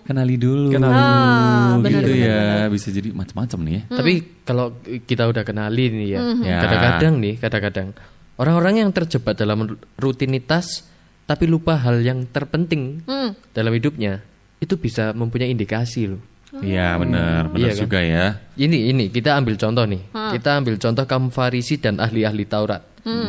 kenali 0.06 0.36
dulu. 0.40 0.72
Kenali 0.72 0.94
Ah, 0.94 1.76
gitu 1.76 1.84
benar, 1.84 2.02
benar, 2.06 2.16
ya. 2.16 2.38
benar. 2.40 2.68
Bisa 2.70 2.88
jadi 2.94 3.10
macam-macam 3.12 3.60
nih 3.66 3.74
ya. 3.74 3.82
Tapi 3.92 4.14
kalau 4.46 4.66
kita 5.04 5.24
udah 5.26 5.44
kenali 5.44 5.84
nih 5.90 6.08
ya, 6.16 6.20
Ya. 6.40 6.58
kadang-kadang 6.62 7.14
nih, 7.18 7.34
kadang-kadang 7.42 7.90
Orang-orang 8.36 8.84
yang 8.84 8.92
terjebak 8.92 9.40
dalam 9.40 9.80
rutinitas 9.96 10.84
tapi 11.26 11.46
lupa 11.46 11.76
hal 11.76 12.00
yang 12.00 12.26
terpenting 12.26 13.02
Hmm. 13.04 13.34
dalam 13.52 13.74
hidupnya 13.74 14.22
itu 14.58 14.74
bisa 14.76 15.12
mempunyai 15.12 15.50
indikasi 15.50 16.08
loh. 16.08 16.22
Iya 16.56 16.96
benar, 16.96 17.52
benar 17.52 17.60
Iya 17.60 17.72
kan? 17.74 17.82
juga 17.84 18.00
ya. 18.00 18.26
Ini 18.56 18.78
ini 18.90 19.06
kita 19.10 19.36
ambil 19.36 19.60
contoh 19.60 19.84
nih. 19.84 20.08
Kita 20.32 20.56
ambil 20.56 20.80
contoh 20.80 21.04
kaum 21.04 21.28
Farisi 21.28 21.76
dan 21.76 22.00
ahli-ahli 22.00 22.46
Taurat. 22.46 22.80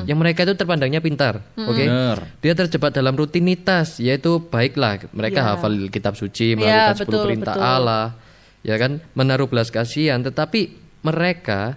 Yang 0.07 0.17
mereka 0.17 0.41
itu 0.41 0.55
terpandangnya 0.55 1.01
pintar, 1.01 1.43
oke? 1.53 1.77
Benar. 1.77 2.41
Dia 2.41 2.55
terjebak 2.55 2.97
dalam 2.97 3.13
rutinitas, 3.13 4.01
yaitu 4.01 4.41
baiklah 4.41 5.05
mereka 5.13 5.43
Ya. 5.43 5.47
hafal 5.53 5.91
kitab 5.91 6.17
suci, 6.17 6.57
melakukan 6.57 6.73
Ya, 6.73 6.97
10 6.97 7.05
betul, 7.05 7.25
perintah 7.29 7.53
betul. 7.53 7.69
Allah, 7.69 8.07
ya 8.63 8.77
kan, 8.79 8.93
menaruh 9.13 9.45
belas 9.45 9.69
kasihan, 9.69 10.23
tetapi 10.23 10.73
mereka 11.03 11.77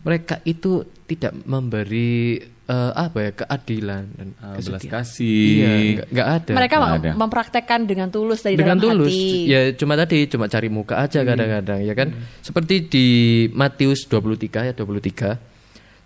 mereka 0.00 0.40
itu 0.42 0.84
tidak 1.04 1.32
memberi 1.44 2.40
eh, 2.70 2.92
apa 2.94 3.18
ya 3.18 3.30
keadilan 3.34 4.04
dan 4.14 4.28
Ah, 4.38 4.54
belas 4.54 4.78
kasih. 4.80 5.42
Iya, 5.58 5.70
nggak- 6.06 6.28
ada. 6.32 6.52
Mereka 6.54 6.74
Nggak 6.76 6.94
ada. 6.96 7.10
mempraktekkan 7.12 7.80
dengan 7.84 8.08
tulus 8.08 8.40
dari 8.40 8.54
dengan 8.54 8.78
dalam 8.78 9.02
tulus 9.02 9.10
hati. 9.10 9.50
ya 9.50 9.60
cuma 9.74 9.94
tadi 9.94 10.18
cuma 10.24 10.46
cari 10.46 10.68
muka 10.68 10.94
Hmm. 10.94 11.04
aja 11.04 11.20
kadang-kadang 11.20 11.80
ya 11.82 11.92
kan 11.92 12.08
seperti 12.40 12.86
di 12.86 13.06
Matius 13.50 14.06
23 14.06 14.62
ya 14.62 14.72
23 14.72 15.34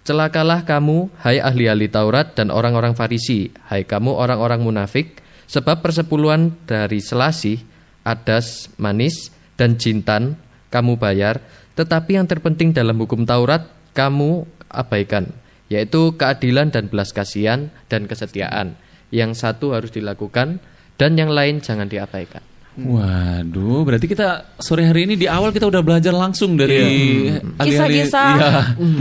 celakalah 0.03 0.65
kamu 0.65 1.09
hai 1.21 1.37
ahli-ahli 1.39 1.89
Taurat 1.89 2.33
dan 2.33 2.49
orang-orang 2.49 2.93
Farisi 2.93 3.49
hai 3.69 3.85
kamu 3.85 4.13
orang-orang 4.13 4.61
munafik 4.61 5.21
sebab 5.45 5.81
persepuluhan 5.81 6.53
dari 6.65 7.01
selasih 7.01 7.61
adas 8.03 8.69
manis 8.77 9.29
dan 9.57 9.77
jintan 9.77 10.37
kamu 10.69 10.97
bayar 10.97 11.41
tetapi 11.73 12.17
yang 12.17 12.25
terpenting 12.25 12.73
dalam 12.73 12.97
hukum 12.97 13.25
Taurat 13.25 13.65
kamu 13.93 14.45
abaikan 14.69 15.29
yaitu 15.75 16.15
keadilan 16.15 16.71
dan 16.71 16.87
belas 16.87 17.11
kasihan 17.11 17.75
dan 17.91 18.07
kesetiaan. 18.07 18.79
Yang 19.11 19.43
satu 19.43 19.75
harus 19.75 19.91
dilakukan 19.91 20.63
dan 20.95 21.19
yang 21.19 21.35
lain 21.35 21.59
jangan 21.59 21.91
diabaikan 21.91 22.54
Waduh, 22.75 23.87
berarti 23.87 24.05
kita 24.05 24.29
sore 24.59 24.83
hari 24.83 25.07
ini 25.07 25.15
di 25.15 25.25
awal 25.25 25.51
kita 25.51 25.63
udah 25.65 25.79
belajar 25.79 26.11
langsung 26.11 26.59
dari 26.59 26.75
ahli-ahli- 27.55 27.71
Kisah-kisah 27.71 28.31
iya, 28.35 28.51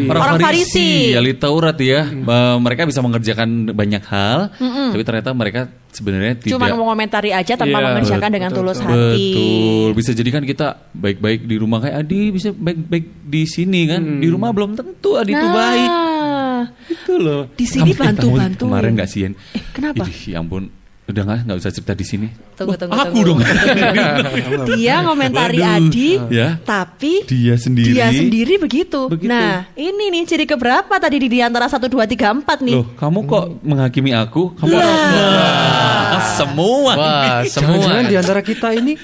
orang 0.07 0.37
Farisi. 0.37 1.09
ahli 1.11 1.33
Taurat 1.33 1.73
ya. 1.75 2.05
Eh, 2.05 2.57
mereka 2.57 2.85
bisa 2.85 3.01
mengerjakan 3.01 3.73
banyak 3.73 4.03
hal, 4.05 4.53
tapi 4.93 5.01
ternyata 5.01 5.33
mereka 5.33 5.61
sebenarnya 5.89 6.37
tidak 6.37 6.53
Cuma 6.53 6.69
mengomentari 6.69 7.33
aja 7.33 7.53
tanpa 7.53 7.77
Iya, 7.77 7.85
mengerjakan 7.89 8.21
betul, 8.23 8.35
dengan 8.35 8.49
betul, 8.49 8.59
tulus 8.61 8.77
betul. 8.77 8.89
hati. 8.93 9.25
Betul, 9.25 9.89
bisa 9.93 10.11
jadi 10.13 10.29
kan 10.29 10.43
kita 10.43 10.67
baik-baik 10.93 11.39
di 11.43 11.55
rumah 11.57 11.77
kayak 11.81 11.95
Adi 11.99 12.21
bisa 12.29 12.49
baik-baik 12.49 13.05
di 13.25 13.41
sini 13.43 13.81
kan. 13.85 14.01
Di 14.21 14.27
rumah 14.29 14.53
belum 14.53 14.73
tentu 14.73 15.17
Adi 15.17 15.33
itu 15.33 15.47
baik. 15.49 15.89
Nah, 15.89 16.61
Itu 16.85 17.13
loh. 17.17 17.49
Di 17.51 17.65
sini 17.65 17.89
Kamu- 17.89 17.97
eh, 17.97 18.05
bantu-bantuin. 18.05 18.69
Kemarin 18.69 18.91
nggak 18.95 19.09
sih? 19.09 19.21
Eh, 19.25 19.33
kenapa? 19.73 20.05
Idih, 20.05 20.19
ya 20.29 20.39
ampun. 20.39 20.82
Udah 21.03 21.19
nggak 21.21 21.39
nggak 21.43 21.57
usah 21.57 21.67
cerita 21.69 21.91
di 21.91 22.05
sini. 22.07 22.27
Tunggu, 22.55 22.79
tunggu, 22.79 22.95
Aku 22.95 23.11
tunggu. 23.11 23.27
dong. 23.27 23.39
dia 24.71 25.03
ngomentari 25.03 25.59
Waduh. 25.59 25.91
Adi, 25.91 26.09
Ya. 26.31 26.55
tapi 26.57 27.27
Dia 27.27 27.59
sendiri. 27.59 27.91
dia 27.91 28.07
sendiri 28.07 28.55
begitu. 28.55 29.11
Begitu. 29.11 29.27
Nah, 29.27 29.67
ini 29.75 30.07
nih 30.07 30.23
ciri 30.23 30.47
keberapa 30.47 30.95
tadi 30.95 31.19
di, 31.19 31.27
di 31.27 31.39
antara 31.43 31.67
1, 31.67 31.75
2, 31.75 32.07
3, 32.07 32.31
4 32.39 32.63
nih. 32.63 32.75
Loh, 32.79 32.87
kamu 32.95 33.19
kok 33.25 33.45
menghakimi 33.61 34.15
aku? 34.15 34.55
Kamu 34.55 34.71
Wah, 34.71 36.23
semua. 36.33 36.93
Wah, 36.95 37.39
semua. 37.43 37.67
Jangan-jangan 37.83 38.03
di 38.07 38.15
antara 38.15 38.39
kita 38.39 38.69
ini 38.71 38.95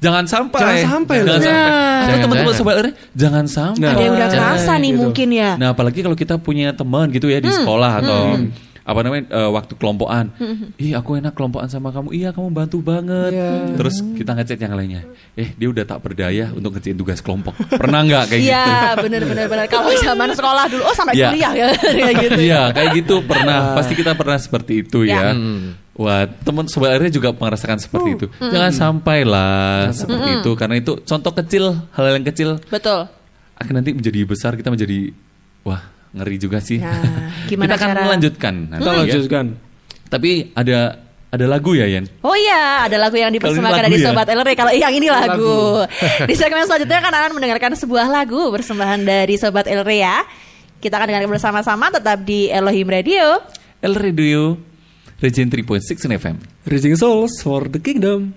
Jangan 0.00 0.24
sampai. 0.24 0.60
Jangan 0.60 0.80
sampai 0.80 1.16
loh. 1.20 1.26
Jangan 1.28 1.40
sampai. 1.44 1.60
Nah. 1.60 2.00
Atau 2.00 2.00
Jangan, 2.00 2.20
teman-teman 2.24 2.40
jangan. 2.48 2.60
sobat 2.64 2.76
Ere, 2.80 2.90
jangan 3.12 3.44
sampai. 3.44 3.84
Ada 3.84 4.00
yang 4.00 4.14
udah 4.16 4.28
Jangan, 4.28 4.36
kerasa 4.48 4.72
nih 4.74 4.90
gitu. 4.90 5.00
mungkin 5.00 5.28
ya. 5.28 5.50
Nah, 5.60 5.68
apalagi 5.72 5.98
kalau 6.00 6.16
kita 6.16 6.34
punya 6.36 6.68
teman 6.72 7.06
gitu 7.08 7.26
ya 7.28 7.36
di 7.36 7.48
sekolah 7.48 7.92
atau 8.00 8.20
apa 8.90 9.06
namanya 9.06 9.30
eh, 9.30 9.50
waktu 9.54 9.72
kelompokan. 9.78 10.34
Ih, 10.74 10.98
aku 10.98 11.14
enak 11.14 11.30
kelompokan 11.30 11.70
sama 11.70 11.94
kamu. 11.94 12.10
Iya, 12.10 12.34
kamu 12.34 12.50
bantu 12.50 12.82
banget. 12.82 13.30
Iya. 13.30 13.78
Terus 13.78 14.02
kita 14.18 14.34
ngecek 14.34 14.58
yang 14.58 14.74
lainnya. 14.74 15.06
Eh, 15.38 15.54
dia 15.54 15.70
udah 15.70 15.86
tak 15.86 16.02
berdaya 16.02 16.50
untuk 16.50 16.74
ngerjain 16.74 16.98
tugas 16.98 17.22
kelompok. 17.22 17.54
Pernah 17.70 18.02
nggak 18.02 18.24
kayak 18.26 18.42
gitu? 18.42 18.50
Iya, 18.50 18.82
bener 18.98 19.22
bener 19.22 19.46
bener. 19.46 19.66
Kalau 19.70 19.94
zaman 19.94 20.34
sekolah 20.34 20.64
dulu, 20.66 20.82
oh 20.82 20.94
sampai 20.98 21.14
Iya. 21.14 21.28
kuliah 21.30 21.52
ya 21.54 21.66
kayak 22.02 22.14
gitu. 22.18 22.40
Iya, 22.42 22.62
kayak 22.74 22.90
gitu 22.98 23.14
pernah. 23.22 23.78
Pasti 23.78 23.94
kita 23.94 24.12
pernah 24.18 24.38
seperti 24.42 24.82
itu 24.82 25.06
Ya. 25.06 25.30
ya. 25.30 25.38
Wah, 25.94 26.24
teman 26.24 26.64
sobat 26.64 26.96
akhirnya 26.96 27.12
juga 27.12 27.28
merasakan 27.30 27.76
seperti 27.76 28.08
itu. 28.16 28.26
Jangan 28.40 28.72
sampai 28.72 29.22
lah 29.22 29.92
seperti 29.92 30.40
itu 30.40 30.50
karena 30.56 30.80
itu 30.80 30.96
contoh 31.04 31.30
kecil, 31.30 31.76
hal 31.92 32.04
yang 32.10 32.24
kecil 32.24 32.56
Betul. 32.72 33.04
akan 33.54 33.72
nanti 33.76 33.92
menjadi 33.92 34.24
besar 34.24 34.56
kita 34.56 34.72
menjadi 34.72 35.12
wah, 35.60 35.84
ngeri 36.10 36.36
juga 36.36 36.58
sih. 36.58 36.78
Nah, 36.82 37.00
gimana 37.46 37.74
kita 37.74 37.76
akan 37.78 37.88
cara- 37.94 38.04
melanjutkan 38.06 38.54
nanti 38.66 38.82
kita 38.82 38.90
ya. 38.90 39.00
lanjutkan. 39.04 39.44
Tapi 40.10 40.30
ada 40.58 40.78
ada 41.30 41.46
lagu 41.46 41.78
ya, 41.78 41.86
Yen? 41.86 42.10
Oh 42.26 42.34
iya, 42.34 42.90
ada 42.90 42.98
lagu 42.98 43.14
yang 43.14 43.30
dipersembahkan 43.30 43.86
lagu 43.86 43.94
dari 43.94 44.02
ya? 44.02 44.06
Sobat 44.10 44.26
LRE. 44.26 44.54
Kalau 44.58 44.72
yang 44.74 44.90
ini 44.90 45.06
lagu. 45.06 45.86
Di 46.26 46.34
segmen 46.34 46.66
selanjutnya 46.66 46.98
kan 46.98 47.14
akan 47.14 47.30
mendengarkan 47.38 47.78
sebuah 47.78 48.10
lagu 48.10 48.50
persembahan 48.50 49.06
dari 49.06 49.38
Sobat 49.38 49.70
LRE 49.70 49.98
ya. 50.02 50.26
Kita 50.82 50.98
akan 50.98 51.06
dengarkan 51.06 51.30
bersama-sama 51.30 51.94
tetap 51.94 52.18
di 52.26 52.50
Elohim 52.50 52.90
Radio. 52.90 53.38
El 53.78 53.94
Radio 53.94 54.58
Regen 55.22 55.46
3.6 55.46 56.10
FM. 56.10 56.36
Raising 56.66 56.96
Souls 56.98 57.38
for 57.38 57.70
the 57.70 57.78
Kingdom. 57.78 58.34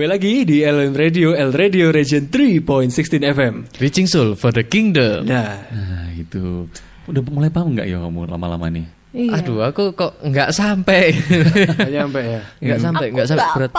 Kembali 0.00 0.16
lagi 0.16 0.48
di 0.48 0.64
LN 0.64 0.96
Radio, 0.96 1.36
L 1.36 1.52
Radio 1.52 1.92
Region 1.92 2.32
3.16 2.32 3.20
FM. 3.20 3.68
Reaching 3.76 4.08
Soul 4.08 4.32
for 4.32 4.48
the 4.48 4.64
Kingdom. 4.64 5.28
Nah, 5.28 5.60
Nah, 5.68 6.08
itu. 6.16 6.64
Udah 7.04 7.20
mulai 7.28 7.52
paham 7.52 7.76
nggak 7.76 7.84
ya 7.84 8.00
kamu 8.00 8.24
lama-lama 8.32 8.72
nih? 8.72 8.88
Iya. 9.12 9.44
Aduh, 9.44 9.60
aku 9.60 9.92
kok 9.92 10.16
nggak 10.24 10.56
sampai. 10.56 11.12
nggak 11.76 11.92
nyampe 11.92 12.16
ya. 12.16 12.40
Nggak 12.64 12.80
sampai, 12.80 13.06
nggak 13.12 13.28
sampai 13.28 13.48
berat. 13.52 13.72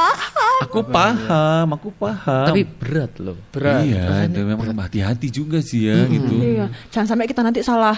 Aku 0.61 0.79
paham, 0.85 1.67
aku 1.73 1.89
paham. 1.89 2.45
Tapi 2.53 2.61
berat 2.69 3.11
loh. 3.17 3.37
Berat. 3.49 3.81
Iya, 3.81 4.29
dan 4.29 4.45
memang 4.45 4.77
hati-hati 4.77 5.33
juga 5.33 5.57
sih 5.57 5.89
ya 5.89 6.05
gitu. 6.05 6.37
Iya. 6.37 6.69
Jangan 6.93 7.17
sampai 7.17 7.25
kita 7.25 7.41
nanti 7.41 7.65
salah 7.65 7.97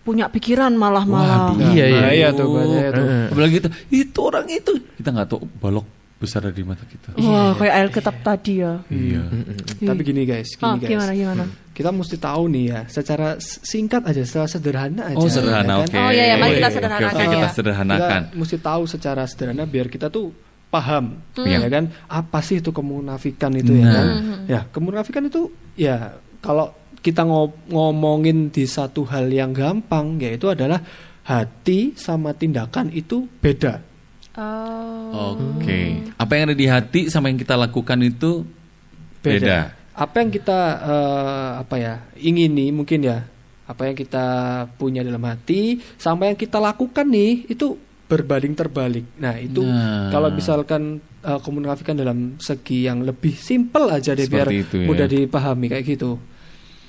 punya 0.00 0.24
pikiran 0.32 0.72
malah 0.72 1.04
malah. 1.04 1.52
Waduh, 1.52 1.68
Iya, 1.76 1.84
iya. 1.84 2.00
Bahaya 2.00 2.28
tuh, 2.32 2.48
bahaya 2.48 2.88
tuh. 2.96 3.06
Apalagi 3.28 3.54
itu, 3.60 3.68
itu 3.92 4.18
orang 4.24 4.46
itu. 4.48 4.72
Kita 4.96 5.12
nggak 5.12 5.28
tahu 5.28 5.44
balok 5.60 5.97
besar 6.18 6.42
dari 6.42 6.66
mata 6.66 6.82
kita. 6.82 7.14
Wah, 7.22 7.54
kayak 7.54 7.74
air 7.74 7.88
kitab 7.88 8.16
tadi 8.20 8.58
ya. 8.58 8.82
Iya. 8.90 9.22
Tapi 9.78 10.00
gini 10.02 10.26
guys, 10.26 10.50
gini 10.52 10.66
Ah, 10.66 10.74
guys. 10.74 10.90
gimana 10.90 11.12
gimana? 11.14 11.44
Kita 11.70 11.94
mesti 11.94 12.18
tahu 12.18 12.50
nih 12.50 12.64
ya, 12.68 12.80
secara 12.90 13.38
singkat 13.40 14.02
aja, 14.02 14.26
secara 14.26 14.50
sederhana 14.50 15.02
aja. 15.06 15.16
Oh 15.16 15.30
sederhana, 15.30 15.78
ya 15.78 15.82
oke. 15.86 15.94
kan? 15.94 16.00
Oh, 16.02 16.10
iya, 16.10 16.24
iya, 16.26 16.36
mari 16.36 16.58
kita 16.58 16.70
sederhanakan 16.74 17.14
Oke, 17.14 17.22
oke, 17.22 17.32
kita 17.32 17.46
ya. 17.46 17.54
sederhanakan. 17.54 18.20
Kita 18.26 18.34
mesti 18.34 18.56
tahu 18.58 18.82
secara 18.84 19.22
sederhana 19.24 19.62
biar 19.62 19.86
kita 19.86 20.10
tuh 20.10 20.34
paham, 20.68 21.22
Iya. 21.38 21.64
ya 21.64 21.68
kan? 21.70 21.84
Apa 22.10 22.42
sih 22.42 22.58
itu 22.58 22.74
kemunafikan 22.74 23.54
itu 23.54 23.78
ya 23.78 23.86
Nah. 23.86 23.94
kan? 23.94 24.06
Ya, 24.50 24.60
kemunafikan 24.68 25.22
itu 25.24 25.48
ya 25.78 26.18
kalau 26.42 26.74
kita 26.98 27.22
ngo- 27.22 27.54
ngomongin 27.70 28.50
di 28.50 28.66
satu 28.66 29.06
hal 29.06 29.30
yang 29.30 29.54
gampang 29.54 30.18
yaitu 30.18 30.50
adalah 30.50 30.82
hati 31.22 31.94
sama 31.94 32.34
tindakan 32.34 32.90
itu 32.90 33.30
beda. 33.38 33.86
Oh. 34.38 35.34
Oke. 35.34 36.06
Apa 36.14 36.32
yang 36.38 36.50
ada 36.50 36.56
di 36.56 36.66
hati 36.70 37.10
sama 37.10 37.26
yang 37.26 37.36
kita 37.36 37.58
lakukan 37.58 37.98
itu 38.00 38.46
beda. 39.18 39.74
Apa 39.98 40.22
yang 40.22 40.30
kita 40.30 40.58
eh, 40.78 41.50
apa 41.58 41.74
ya 41.74 41.94
ingini 42.14 42.70
mungkin 42.70 43.02
ya 43.02 43.26
apa 43.66 43.82
yang 43.84 43.98
kita 43.98 44.26
punya 44.78 45.02
dalam 45.02 45.20
hati 45.26 45.82
sama 45.98 46.30
yang 46.30 46.38
kita 46.38 46.62
lakukan 46.62 47.02
nih 47.04 47.50
itu 47.50 47.74
berbanding 48.06 48.54
terbalik. 48.54 49.04
Nah 49.18 49.36
itu 49.36 49.60
Nah. 49.60 50.08
kalau 50.08 50.30
misalkan 50.30 51.02
eh, 51.20 51.40
komunikasikan 51.42 51.98
dalam 51.98 52.38
segi 52.38 52.86
yang 52.86 53.02
lebih 53.02 53.34
simpel 53.34 53.90
aja 53.90 54.14
deh 54.14 54.30
biar 54.30 54.46
Seperti 54.46 54.62
itu 54.62 54.76
ya. 54.80 54.86
mudah 54.86 55.06
dipahami 55.10 55.66
kayak 55.66 55.84
gitu. 55.84 56.14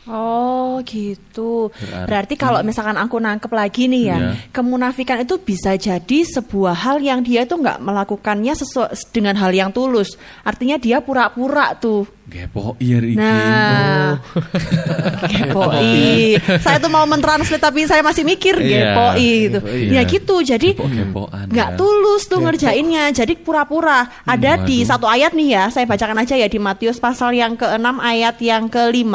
Oh 0.10 0.82
gitu. 0.84 1.70
Berarti- 1.70 2.08
Berarti 2.10 2.34
kalau 2.34 2.60
misalkan 2.66 2.98
aku 2.98 3.22
nangkep 3.22 3.52
lagi 3.54 3.86
nih 3.86 4.04
ya, 4.10 4.18
Iya. 4.18 4.32
kemunafikan 4.50 5.22
itu 5.22 5.38
bisa 5.38 5.78
jadi 5.78 6.26
sebuah 6.26 6.74
hal 6.74 6.98
yang 7.00 7.22
dia 7.22 7.46
itu 7.46 7.54
nggak 7.54 7.78
melakukannya 7.78 8.58
sesuai 8.58 8.90
dengan 9.14 9.38
hal 9.38 9.54
yang 9.54 9.70
tulus. 9.70 10.18
Artinya 10.42 10.82
dia 10.82 10.98
pura-pura 11.00 11.78
tuh. 11.78 12.10
Gepo 12.30 12.78
iya 12.78 13.02
Riki. 13.02 13.18
Nah, 13.18 14.22
gepoi. 15.34 16.38
saya 16.62 16.78
tuh 16.78 16.94
mau 16.94 17.04
mentranslate 17.10 17.58
tapi 17.58 17.90
saya 17.90 18.06
masih 18.06 18.22
mikir 18.22 18.54
gepoi 18.62 19.50
gitu. 19.50 19.60
iya. 19.66 20.00
Ya 20.00 20.02
gitu. 20.06 20.36
Jadi 20.46 20.78
Gepo-gepoan 20.78 21.50
nggak 21.50 21.70
ya. 21.74 21.78
tulus 21.78 22.30
tuh 22.30 22.40
ngerjainnya. 22.46 23.10
Jadi 23.10 23.34
pura-pura. 23.34 24.06
Ada 24.30 24.62
di 24.62 24.86
Waduh. 24.86 24.90
satu 24.94 25.06
ayat 25.10 25.34
nih 25.34 25.50
ya. 25.58 25.64
Saya 25.74 25.90
bacakan 25.90 26.22
aja 26.22 26.38
ya 26.38 26.46
di 26.46 26.62
Matius 26.62 27.02
pasal 27.02 27.34
yang 27.34 27.58
ke-6 27.58 27.98
ayat 27.98 28.38
yang 28.40 28.70
ke-5. 28.70 29.14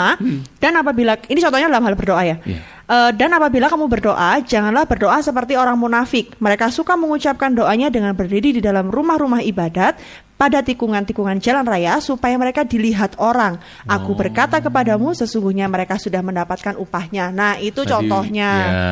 Dan 0.59 0.73
apabila 0.75 1.15
ini 1.31 1.39
contohnya 1.39 1.71
dalam 1.71 1.87
hal 1.87 1.95
berdoa 1.95 2.23
ya. 2.27 2.37
Iya. 2.43 2.75
Eh, 2.85 3.11
dan 3.17 3.33
apabila 3.33 3.73
kamu 3.73 3.89
berdoa, 3.89 4.45
janganlah 4.45 4.85
berdoa 4.85 5.17
seperti 5.25 5.57
orang 5.57 5.81
munafik. 5.81 6.37
Mereka 6.37 6.69
suka 6.69 7.01
mengucapkan 7.01 7.49
doanya 7.57 7.89
dengan 7.89 8.13
berdiri 8.13 8.53
di 8.53 8.61
dalam 8.61 8.93
rumah-rumah 8.93 9.41
ibadat 9.41 9.97
pada 10.35 10.61
tikungan-tikungan 10.61 11.39
jalan 11.39 11.63
raya 11.63 12.03
supaya 12.03 12.35
mereka 12.35 12.67
dilihat 12.67 13.15
orang. 13.17 13.63
Aku 13.87 14.13
Oh. 14.13 14.19
berkata 14.19 14.59
kepadamu, 14.59 15.15
sesungguhnya 15.15 15.71
mereka 15.71 15.95
sudah 15.95 16.21
mendapatkan 16.21 16.75
upahnya. 16.75 17.31
Nah, 17.31 17.55
itu 17.57 17.81
Tadi- 17.81 17.91
contohnya. 17.95 18.51
Ya, 18.51 18.83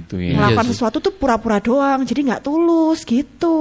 itu 0.00 0.16
ya. 0.16 0.40
Melakukan 0.40 0.66
sih. 0.66 0.72
sesuatu 0.72 0.96
tuh 0.98 1.12
pura-pura 1.12 1.60
doang, 1.60 2.00
jadi 2.02 2.32
nggak 2.32 2.42
tulus 2.42 3.04
gitu. 3.04 3.54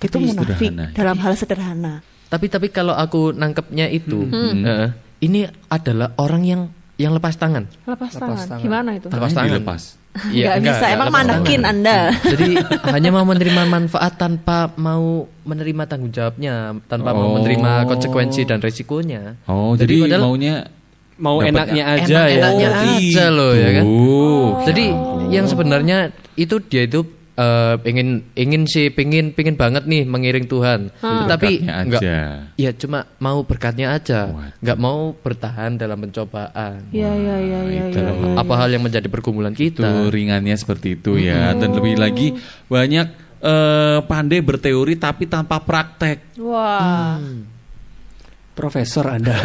itu 0.00 0.08
Tapi 0.08 0.26
munafik 0.26 0.72
sederhana. 0.72 0.86
dalam 0.96 1.16
hal 1.20 1.32
sederhana. 1.36 1.94
Tapi 2.28 2.46
tapi 2.48 2.68
kalau 2.68 2.92
aku 2.92 3.32
nangkepnya 3.32 3.88
itu, 3.88 4.24
Hmm. 4.24 4.64
eh, 4.64 4.88
ini 5.20 5.44
adalah 5.68 6.16
orang 6.16 6.42
yang 6.44 6.62
yang 6.96 7.14
lepas 7.14 7.36
tangan. 7.36 7.68
Lepas, 7.86 8.10
Lepas 8.10 8.12
tangan. 8.16 8.46
tangan. 8.48 8.64
Gimana 8.64 8.90
itu? 8.96 9.06
Lepas 9.06 9.30
tangan. 9.30 9.48
dilepas. 9.54 9.82
Iya, 10.34 10.44
nggak 10.50 10.56
enggak, 10.58 10.74
bisa, 10.74 10.84
enggak 10.84 10.96
emang 10.98 11.10
manekin. 11.12 11.62
Anda. 11.62 11.98
Jadi 12.18 12.50
hanya 12.94 13.10
mau 13.12 13.24
menerima 13.24 13.62
manfaat 13.64 14.12
tanpa 14.16 14.72
mau 14.74 15.28
menerima 15.44 15.82
tanggung 15.86 16.10
jawabnya, 16.10 16.74
tanpa 16.86 17.14
mau 17.14 17.30
Oh. 17.30 17.34
menerima 17.38 17.86
konsekuensi 17.86 18.42
dan 18.42 18.58
resikonya. 18.58 19.38
Oh, 19.46 19.78
jadi, 19.78 20.06
padahal 20.06 20.24
maunya 20.24 20.56
Mau 21.18 21.42
Dapat 21.42 21.50
enaknya 21.50 21.84
aja 21.98 22.30
ya. 22.30 22.38
enak-enaknya 22.38 22.68
aja 22.94 23.24
loh 23.34 23.50
ya 23.50 23.70
kan. 23.74 23.84
Oh. 23.90 24.46
Jadi 24.62 24.84
yang 25.34 25.50
sebenarnya 25.50 25.98
itu 26.38 26.62
dia 26.62 26.86
itu 26.86 27.02
eh, 27.38 27.74
pengen 27.78 28.26
ingin 28.34 28.66
sih 28.66 28.90
pengen 28.90 29.30
pengen 29.30 29.54
banget 29.54 29.86
nih 29.86 30.02
mengiring 30.02 30.50
Tuhan, 30.50 30.90
tetapi 30.98 31.62
Berkatnya 31.62 31.74
enggak 31.86 32.00
aja. 32.02 32.18
ya 32.58 32.70
cuma 32.74 32.98
mau 33.22 33.38
berkatnya 33.46 33.94
aja, 33.94 34.20
nggak 34.58 34.78
mau 34.78 35.14
bertahan 35.14 35.78
dalam 35.78 36.02
pencobaan. 36.02 36.90
Iya, 36.90 37.10
iya, 37.14 37.36
iya, 37.38 37.60
iya, 37.62 37.82
itu 37.94 37.98
iya. 38.02 38.10
loh. 38.10 38.34
Apa 38.34 38.54
hal 38.58 38.74
yang 38.74 38.82
menjadi 38.82 39.06
pergumulan 39.06 39.54
itu 39.54 39.78
kita? 39.78 40.10
ringannya 40.10 40.56
seperti 40.58 40.98
itu 40.98 41.20
ya 41.20 41.54
dan 41.54 41.70
lebih 41.70 41.94
lagi 42.00 42.34
banyak 42.66 43.06
eh, 43.42 43.98
pandai 44.02 44.40
berteori 44.42 44.98
tapi 44.98 45.30
tanpa 45.30 45.62
praktek 45.62 46.38
Wah. 46.42 47.18
Profesor 48.58 49.06
Anda. 49.06 49.38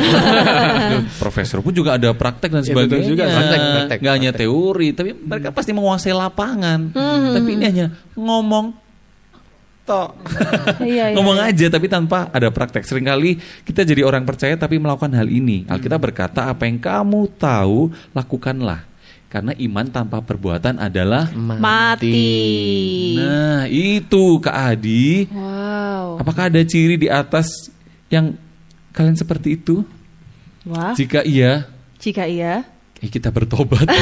Profesor 1.21 1.61
pun 1.61 1.69
juga 1.69 2.01
ada 2.01 2.09
praktek 2.17 2.49
dan 2.49 2.65
Ya, 2.65 2.73
sebagainya 2.73 3.05
juga. 3.05 3.23
Praktek, 3.29 3.59
praktek, 3.61 3.97
nggak 4.01 4.15
hanya 4.17 4.31
teori 4.33 4.87
tapi 4.97 5.13
mereka 5.13 5.53
pasti 5.53 5.69
menguasai 5.69 6.17
lapangan 6.17 6.89
tapi 7.37 7.49
ini 7.53 7.63
hanya 7.69 7.87
ngomong 8.17 8.73
tok 9.83 10.15
Iya, 10.79 11.11
iya, 11.11 11.15
ngomong 11.15 11.37
iya. 11.43 11.51
aja 11.51 11.65
tapi 11.67 11.91
tanpa 11.91 12.31
ada 12.31 12.47
praktek 12.49 12.87
sering 12.87 13.03
kali 13.03 13.35
kita 13.67 13.83
jadi 13.83 14.01
orang 14.07 14.23
percaya 14.23 14.55
tapi 14.55 14.79
melakukan 14.79 15.11
hal 15.11 15.27
ini 15.27 15.67
Alkitab 15.67 15.99
berkata 15.99 16.47
apa 16.47 16.63
yang 16.65 16.79
kamu 16.79 17.27
tahu 17.35 17.91
lakukanlah 18.15 18.87
karena 19.27 19.51
iman 19.57 19.85
tanpa 19.89 20.21
perbuatan 20.21 20.77
adalah 20.77 21.25
Mati. 21.33 23.17
Nah, 23.17 23.65
itu 23.65 24.37
Kak 24.37 24.77
Adi. 24.77 25.25
Wow. 25.25 26.21
Apakah 26.21 26.53
ada 26.53 26.61
ciri 26.61 27.01
di 27.01 27.09
atas 27.09 27.49
yang 28.13 28.37
kalian 28.93 29.17
seperti 29.17 29.57
itu? 29.57 29.81
Wah. 30.63 30.93
Jika 30.93 31.21
iya, 31.23 31.67
Jika 31.97 32.23
iya. 32.23 32.63
eh, 32.97 33.09
kita 33.09 33.27
bertobat. 33.29 33.83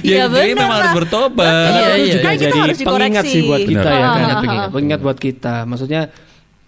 Iya, 0.00 0.16
ya, 0.16 0.24
intinya 0.24 0.30
bener 0.30 0.56
memang 0.56 0.70
harus 0.74 0.92
bertobat. 0.94 1.68
Iya, 1.70 1.84
itu 1.90 2.00
iya, 2.00 2.14
juga 2.14 2.24
Kan 2.24 2.36
jadi 2.38 2.58
harus 2.58 2.78
pengingat 2.80 3.24
sih 3.26 3.40
buat 3.42 3.60
kita 3.62 3.80
Benar. 3.82 3.92
ya 3.94 4.06
kan. 4.06 4.22
Ah, 4.24 4.36
pengingat, 4.38 4.68
pengingat 4.70 5.00
buat 5.00 5.18
kita. 5.18 5.54
Maksudnya 5.64 6.02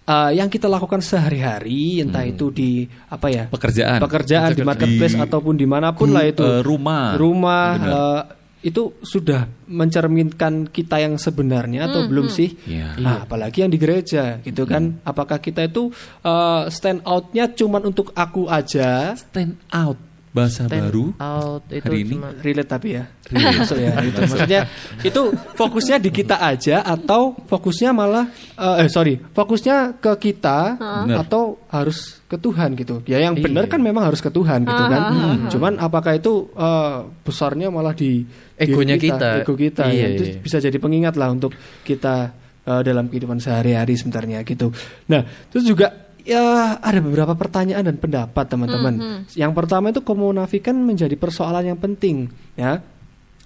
eh, 0.05 0.29
yang 0.33 0.47
kita 0.47 0.67
lakukan 0.67 1.01
sehari-hari 1.01 1.81
entah 1.99 2.21
Hmm. 2.21 2.31
itu 2.31 2.45
di 2.49 2.69
apa 3.07 3.27
ya 3.27 3.43
Pekerjaan. 3.47 3.99
pekerjaan 3.99 4.49
di 4.51 4.63
marketplace 4.63 5.13
Di 5.13 5.21
ataupun 5.21 5.53
di 5.53 5.65
mana 5.65 5.91
pun 5.91 6.07
gru- 6.07 6.15
lah 6.15 6.23
itu 6.23 6.43
eh, 6.43 6.61
rumah. 6.61 7.13
rumah 7.13 7.67
Benar. 7.75 7.91
eh, 7.91 8.21
itu 8.65 8.97
sudah 9.05 9.45
mencerminkan 9.69 10.67
kita 10.73 10.97
yang 10.97 11.21
sebenarnya 11.21 11.87
atau 11.87 12.09
belum 12.09 12.27
sih? 12.27 12.57
Iya. 12.65 12.97
nah 12.97 13.23
apalagi 13.23 13.61
yang 13.61 13.71
di 13.71 13.79
gereja 13.79 14.41
gitu 14.41 14.65
kan? 14.65 14.97
Apakah 15.05 15.37
kita 15.37 15.65
itu 15.65 15.93
eh, 16.25 16.63
stand 16.73 17.05
outnya 17.05 17.53
cuman 17.53 17.85
untuk 17.85 18.11
aku 18.17 18.49
aja? 18.49 19.13
Stand 19.13 19.61
out 19.69 19.97
bahasa 20.37 20.69
baru. 20.69 21.17
Out 21.17 21.65
itu 21.73 21.81
Hari 21.81 21.99
ini. 21.99 22.13
cuma 22.13 22.29
relate 22.37 22.69
tapi 22.69 22.87
ya 22.93 23.03
masuk 23.57 23.75
ya 23.75 23.91
itu 23.99 24.19
maksudnya 24.21 24.61
itu 25.01 25.21
fokusnya 25.51 25.97
di 25.97 26.09
kita 26.09 26.37
aja 26.37 26.79
atau 26.79 27.33
fokusnya 27.43 27.89
malah 27.91 28.29
eh, 28.53 28.85
eh 28.85 28.89
sorry 28.89 29.17
fokusnya 29.19 29.97
ke 29.97 30.13
kita 30.21 30.77
Benar. 30.77 31.25
atau 31.25 31.57
harus 31.67 32.21
ke 32.23 32.37
Tuhan 32.37 32.75
gitu 32.75 33.03
ya 33.03 33.19
yang 33.19 33.35
benar 33.35 33.65
kan 33.65 33.81
memang 33.81 34.05
harus 34.05 34.21
ke 34.21 34.29
Tuhan 34.29 34.63
gitu 34.63 34.83
kan 34.87 35.01
cuman 35.49 35.73
apakah 35.75 36.15
itu 36.15 36.47
eh, 36.53 36.97
besarnya 37.25 37.67
malah 37.67 37.91
di 37.91 38.23
Egonya 38.55 38.95
diri 38.95 39.11
kita. 39.11 39.29
ego 39.43 39.53
kita 39.53 39.83
Iya, 39.85 39.93
ya. 39.93 40.07
itu 40.15 40.23
iya. 40.23 40.35
bisa 40.39 40.57
jadi 40.57 40.77
pengingat 40.77 41.13
lah 41.13 41.29
untuk 41.29 41.51
kita 41.83 42.31
eh, 42.63 42.81
dalam 42.81 43.05
kehidupan 43.05 43.37
sehari-hari 43.37 43.93
sebenarnya 43.93 44.41
gitu 44.41 44.71
nah 45.05 45.19
terus 45.51 45.67
juga 45.67 46.06
ya 46.27 46.75
ada 46.83 46.99
beberapa 46.99 47.33
pertanyaan 47.39 47.87
dan 47.87 47.95
pendapat 47.95 48.45
teman-teman 48.51 49.23
yang 49.39 49.55
pertama 49.55 49.95
itu 49.95 50.03
kemunafikan 50.03 50.75
menjadi 50.75 51.15
persoalan 51.15 51.71
yang 51.71 51.79
penting 51.79 52.27
ya 52.59 52.83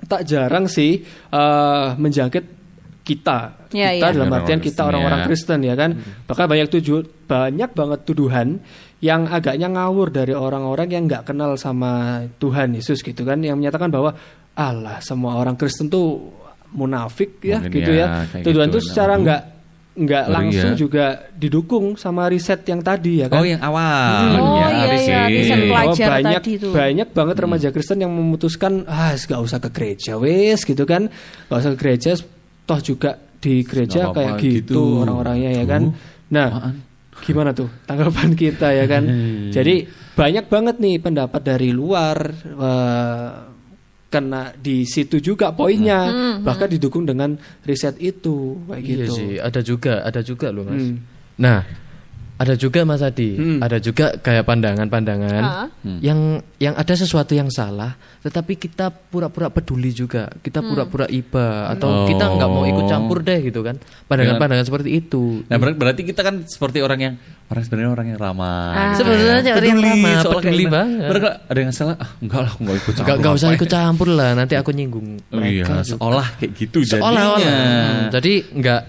tak 0.10 0.26
jarang 0.26 0.66
sih 0.66 1.06
eh, 1.30 1.88
menjangkit 1.96 2.46
kita 3.02 3.62
Ya, 3.72 3.96
kita 3.96 4.12
iya. 4.12 4.16
dalam 4.20 4.36
artian 4.36 4.60
kita 4.60 4.84
Kristen, 4.84 4.90
orang-orang 4.92 5.20
ya. 5.24 5.26
Kristen 5.32 5.60
ya 5.64 5.76
kan 5.80 5.92
bahkan 6.28 6.46
banyak 6.52 6.68
tuju 6.68 7.08
banyak 7.24 7.72
banget 7.72 8.00
tuduhan 8.04 8.60
yang 9.00 9.32
agaknya 9.32 9.72
ngawur 9.72 10.12
dari 10.12 10.36
orang-orang 10.36 10.92
yang 10.92 11.04
nggak 11.08 11.24
kenal 11.24 11.56
sama 11.56 12.22
Tuhan 12.36 12.76
Yesus 12.76 13.00
gitu 13.00 13.24
kan 13.24 13.40
yang 13.40 13.58
menyatakan 13.58 13.88
bahwa 13.88 14.12
Allah 14.60 15.00
semua 15.00 15.40
orang 15.40 15.56
Kristen 15.56 15.88
tuh 15.88 16.36
munafik 16.76 17.40
ya 17.40 17.64
Mungkin 17.64 17.72
gitu 17.80 17.92
ya, 17.96 18.06
ya 18.06 18.08
kayak 18.28 18.44
tuduhan 18.44 18.68
gitu. 18.68 18.78
itu 18.78 18.88
secara 18.92 19.14
Aduh. 19.16 19.24
nggak 19.24 19.42
nggak 19.92 20.26
langsung 20.32 20.72
ya. 20.72 20.80
juga 20.80 21.06
didukung 21.36 22.00
sama 22.00 22.32
riset 22.32 22.64
yang 22.64 22.80
tadi 22.80 23.20
ya 23.20 23.28
kan. 23.28 23.44
Oh 23.44 23.46
yang 23.46 23.60
awal. 23.60 24.24
Oh, 24.40 24.56
iya, 24.56 24.88
riset. 24.88 25.08
iya, 25.12 25.22
riset 25.28 25.60
Bahwa 25.68 25.92
pelajar 25.92 26.08
banyak 26.08 26.42
tadi 26.42 26.54
tuh. 26.56 26.72
banyak 26.72 27.08
banget 27.12 27.36
remaja 27.44 27.68
Kristen 27.76 28.00
yang 28.00 28.12
memutuskan 28.16 28.88
ah 28.88 29.12
nggak 29.12 29.42
usah 29.44 29.60
ke 29.60 29.70
gereja 29.76 30.16
wes 30.16 30.64
gitu 30.64 30.84
kan 30.88 31.12
nggak 31.12 31.60
usah 31.60 31.72
ke 31.76 31.80
gereja 31.84 32.12
toh 32.64 32.80
juga 32.80 33.20
di 33.42 33.68
gereja 33.68 34.08
Nggak 34.08 34.16
kayak 34.16 34.34
gitu, 34.40 34.56
gitu. 34.64 34.84
orang-orangnya 35.04 35.52
ya 35.60 35.66
kan 35.68 35.84
nah 36.32 36.48
apaan? 36.48 36.76
gimana 37.22 37.52
tuh 37.52 37.68
tanggapan 37.84 38.32
kita 38.32 38.72
ya 38.72 38.86
kan 38.88 39.04
jadi 39.56 39.76
banyak 40.16 40.46
banget 40.48 40.76
nih 40.80 40.96
pendapat 41.04 41.42
dari 41.44 41.76
luar 41.76 42.18
eh, 42.48 43.30
kena 44.12 44.52
di 44.60 44.84
situ 44.84 45.24
juga 45.24 45.56
poinnya 45.56 46.12
bahkan 46.44 46.68
didukung 46.68 47.08
dengan 47.08 47.40
riset 47.64 47.96
itu 48.04 48.60
kayak 48.68 48.84
Iya 48.84 48.92
gitu 49.08 49.14
sih, 49.16 49.32
ada 49.40 49.60
juga, 49.64 50.04
ada 50.04 50.20
juga 50.20 50.52
loh 50.52 50.68
mas. 50.68 50.84
Hmm. 50.84 51.00
Nah, 51.40 51.64
ada 52.42 52.54
juga 52.56 52.82
Mas 52.82 53.00
Adi, 53.00 53.38
Hmm. 53.38 53.60
ada 53.60 53.78
juga 53.78 54.18
kayak 54.18 54.42
pandangan-pandangan 54.44 55.44
Ah. 55.44 55.68
yang 56.02 56.18
yang 56.58 56.74
ada 56.74 56.90
sesuatu 56.92 57.32
yang 57.32 57.48
salah, 57.48 57.94
tetapi 58.20 58.58
kita 58.58 58.90
pura-pura 58.90 59.48
peduli 59.48 59.90
juga, 59.92 60.26
kita 60.36 60.58
pura-pura 60.60 61.06
iba 61.08 61.70
atau 61.70 62.02
Oh. 62.04 62.08
kita 62.08 62.26
nggak 62.28 62.50
mau 62.50 62.66
ikut 62.66 62.86
campur 62.88 63.22
deh 63.22 63.40
gitu 63.44 63.62
kan, 63.62 63.78
pandangan-pandangan 64.08 64.66
seperti 64.66 64.90
itu. 64.96 65.46
Nah 65.46 65.58
ber- 65.58 65.76
berarti 65.76 66.02
kita 66.02 66.22
kan 66.22 66.42
seperti 66.44 66.82
orang 66.82 67.00
yang 67.00 67.14
orang 67.48 67.62
sebenarnya 67.62 67.92
orang 67.92 68.08
yang 68.08 68.18
ramah. 68.18 68.50
Ah. 68.72 68.82
gitu 68.90 68.98
Sebenarnya 69.00 69.26
ya. 69.44 69.54
orang 69.54 69.68
yang 69.68 69.82
ramah, 69.84 70.22
peduli 70.34 70.66
banget. 70.66 71.10
Ada 71.46 71.60
yang 71.60 71.72
salah, 71.72 71.96
ah 71.96 72.10
enggak 72.18 72.40
lah, 72.40 72.50
aku 72.50 72.60
enggak 72.60 72.76
ikut 72.76 72.92
campur. 72.92 73.06
Nggak 73.06 73.18
nggak 73.20 73.34
usah 73.36 73.50
ikut 73.54 73.70
campur 73.70 74.08
lah, 74.10 74.30
nanti 74.34 74.54
aku 74.56 74.70
nyinggung 74.72 75.08
Oh 75.30 75.38
iya, 75.38 75.62
mereka. 75.62 75.74
juga. 75.78 75.92
seolah 75.92 76.28
kayak 76.38 76.52
gitu 76.56 76.80
Seolah-olah. 76.82 77.38
jadinya. 77.38 77.54
Hmm, 77.62 78.04
Jadi 78.10 78.34
nggak 78.52 78.82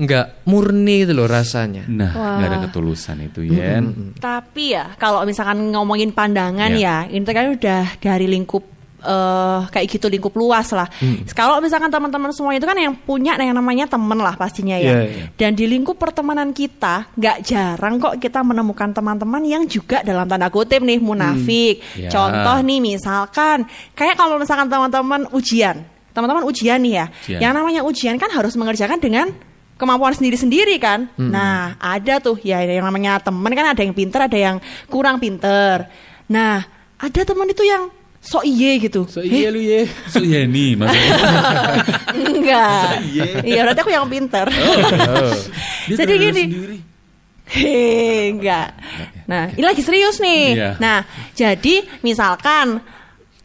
nggak 0.00 0.48
murni 0.48 1.04
itu 1.04 1.12
loh 1.12 1.28
rasanya. 1.28 1.84
Nah, 1.84 2.40
nggak 2.40 2.48
ada 2.48 2.58
ketulusan 2.64 3.20
itu, 3.20 3.44
Yen. 3.44 4.16
Tapi 4.16 4.72
ya 4.72 4.96
kalau 4.96 5.28
misalkan 5.28 5.60
ngomongin 5.68 6.16
pandangan 6.16 6.72
Ya. 6.72 7.04
ya, 7.04 7.12
ini 7.12 7.24
kan 7.28 7.52
udah 7.52 8.00
dari 8.00 8.24
lingkup 8.24 8.80
eh 9.00 9.60
kayak 9.72 9.96
gitu 9.96 10.12
lingkup 10.12 10.36
luas 10.36 10.76
lah. 10.76 10.84
Kalau 11.32 11.56
misalkan 11.64 11.88
teman-teman 11.88 12.36
semua 12.36 12.52
itu 12.52 12.68
kan 12.68 12.76
yang 12.76 12.92
punya 12.92 13.32
yang 13.40 13.56
namanya 13.56 13.88
temen 13.88 14.20
lah 14.20 14.36
pastinya 14.36 14.76
ya. 14.76 14.92
Iya, 14.92 15.00
iya. 15.08 15.24
Dan 15.40 15.56
di 15.56 15.64
lingkup 15.64 15.96
pertemanan 15.96 16.52
kita 16.52 17.08
nggak 17.16 17.36
jarang 17.40 17.96
kok 17.96 18.20
kita 18.20 18.44
menemukan 18.44 18.92
teman-teman 18.92 19.40
yang 19.48 19.64
juga 19.64 20.04
dalam 20.04 20.28
tanda 20.28 20.52
kutip 20.52 20.84
nih 20.84 21.00
munafik. 21.00 21.80
Ya. 21.96 22.12
Contoh 22.12 22.60
nih 22.60 22.80
misalkan 22.84 23.64
kayak 23.96 24.20
kalau 24.20 24.36
misalkan 24.36 24.68
teman-teman 24.68 25.32
ujian, 25.32 25.80
teman-teman 26.12 26.44
ujian 26.44 26.76
nih 26.84 26.92
ya. 27.00 27.06
Ujian. 27.08 27.40
Yang 27.40 27.52
namanya 27.56 27.80
ujian 27.88 28.20
kan 28.20 28.28
harus 28.28 28.52
mengerjakan 28.60 29.00
dengan 29.00 29.32
kemampuan 29.80 30.12
sendiri-sendiri 30.12 30.76
kan. 30.76 31.08
Nah, 31.16 31.80
ada 31.80 32.20
tuh 32.20 32.36
ya 32.44 32.60
yang 32.60 32.84
namanya 32.84 33.16
temen 33.24 33.48
kan 33.56 33.72
ada 33.72 33.80
yang 33.80 33.96
pinter, 33.96 34.20
ada 34.28 34.36
yang 34.36 34.56
kurang 34.92 35.16
pinter. 35.16 35.88
Nah, 36.28 36.60
ada 37.00 37.20
teman 37.24 37.48
itu 37.48 37.64
yang 37.64 37.88
sok 38.20 38.44
iye 38.44 38.76
gitu. 38.76 39.08
so 39.08 39.24
iya 39.24 39.48
lu 39.48 39.56
ya 39.56 39.88
So 40.12 40.20
Yeni 40.20 40.76
maksudnya. 40.76 41.16
Enggak. 42.12 43.00
Iya, 43.48 43.60
berarti 43.64 43.80
aku 43.80 43.92
yang 43.96 44.04
pinter. 44.12 44.46
Dia 45.88 45.96
Jadi 45.96 46.04
terlalu 46.04 46.24
gini. 46.28 46.42
sendiri. 46.44 46.78
Hehe, 47.50 48.30
enggak. 48.30 48.68
Nah, 49.26 49.50
ini 49.56 49.64
lagi 49.64 49.82
serius 49.82 50.22
nih. 50.22 50.54
Iya. 50.54 50.70
Nah, 50.78 51.02
jadi 51.34 51.82
misalkan 52.04 52.78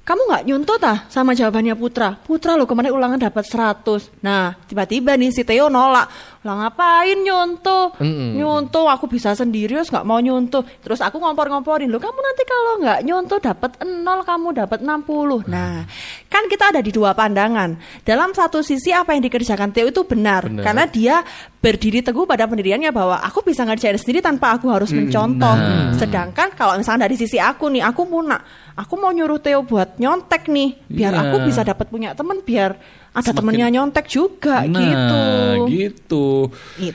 kamu 0.06 0.22
nggak 0.30 0.44
nyuntut 0.46 0.82
ah 0.86 1.10
sama 1.10 1.34
jawabannya 1.34 1.74
Putra. 1.74 2.14
Putra 2.14 2.54
lo 2.54 2.70
kemarin 2.70 2.94
ulangan 2.94 3.18
dapat 3.18 3.42
100. 3.42 4.22
Nah, 4.22 4.54
tiba-tiba 4.70 5.18
nih 5.18 5.34
si 5.34 5.42
Theo 5.42 5.66
nolak. 5.66 6.35
Lah 6.46 6.54
ngapain 6.62 7.26
nyuntuh? 7.26 7.98
Mm-mm. 7.98 8.38
Nyuntuh 8.38 8.86
aku 8.86 9.10
bisa 9.10 9.34
sendiri 9.34 9.74
terus 9.74 9.90
nggak 9.90 10.06
mau 10.06 10.22
nyuntuh. 10.22 10.62
Terus 10.86 11.02
aku 11.02 11.18
ngompor-ngomporin, 11.18 11.90
"Lo 11.90 11.98
kamu 11.98 12.20
nanti 12.22 12.44
kalau 12.46 12.74
nggak 12.86 13.00
nyuntuh 13.02 13.40
dapat 13.42 13.72
0, 13.82 14.22
kamu 14.22 14.48
dapat 14.54 14.80
60." 14.86 15.42
Nah, 15.50 15.90
kan 16.30 16.46
kita 16.46 16.70
ada 16.70 16.86
di 16.86 16.94
dua 16.94 17.18
pandangan. 17.18 17.74
Dalam 18.06 18.30
satu 18.32 18.62
sisi 18.62 18.94
apa 18.94 19.18
yang 19.18 19.26
dikerjakan 19.26 19.74
Theo 19.74 19.90
itu 19.90 20.06
benar, 20.06 20.46
Benar. 20.46 20.62
karena 20.62 20.84
dia 20.86 21.16
berdiri 21.58 22.06
teguh 22.06 22.30
pada 22.30 22.46
pendiriannya 22.46 22.94
bahwa 22.94 23.18
aku 23.26 23.42
bisa 23.42 23.66
ngerjain 23.66 23.98
sendiri 23.98 24.22
tanpa 24.22 24.54
aku 24.54 24.70
harus 24.70 24.94
mencontoh. 24.94 25.50
nah. 25.58 25.98
Sedangkan 25.98 26.54
kalau 26.54 26.78
misalnya 26.78 27.10
dari 27.10 27.18
sisi 27.18 27.42
aku 27.42 27.74
nih, 27.74 27.82
aku 27.82 28.06
mau 28.06 28.22
nak, 28.22 28.46
aku 28.78 28.94
mau 29.02 29.10
nyuruh 29.10 29.42
Theo 29.42 29.66
buat 29.66 29.98
nyontek 29.98 30.46
nih, 30.46 30.78
biar 30.94 31.10
Iya. 31.18 31.22
aku 31.26 31.36
bisa 31.50 31.66
dapat 31.66 31.90
punya 31.90 32.14
teman, 32.14 32.46
biar 32.46 32.78
ada 33.16 33.24
Semakin- 33.24 33.38
temennya 33.40 33.68
nyontek 33.72 34.06
juga 34.06 34.68
Nah, 34.68 34.76
gitu. 34.76 35.24
gitu. 35.72 36.26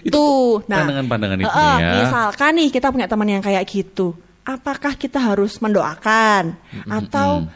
Itu, 0.04 0.24
nah, 0.68 0.84
pandangan-pandangan 0.84 1.38
itu 1.40 1.48
eh, 1.48 1.76
ya. 1.80 1.90
Misalkan 2.04 2.52
nih 2.54 2.68
kita 2.68 2.92
punya 2.92 3.08
teman 3.08 3.24
yang 3.26 3.40
kayak 3.40 3.64
gitu, 3.64 4.12
apakah 4.44 4.92
kita 4.94 5.16
harus 5.16 5.56
mendoakan 5.58 6.60
atau 6.86 7.48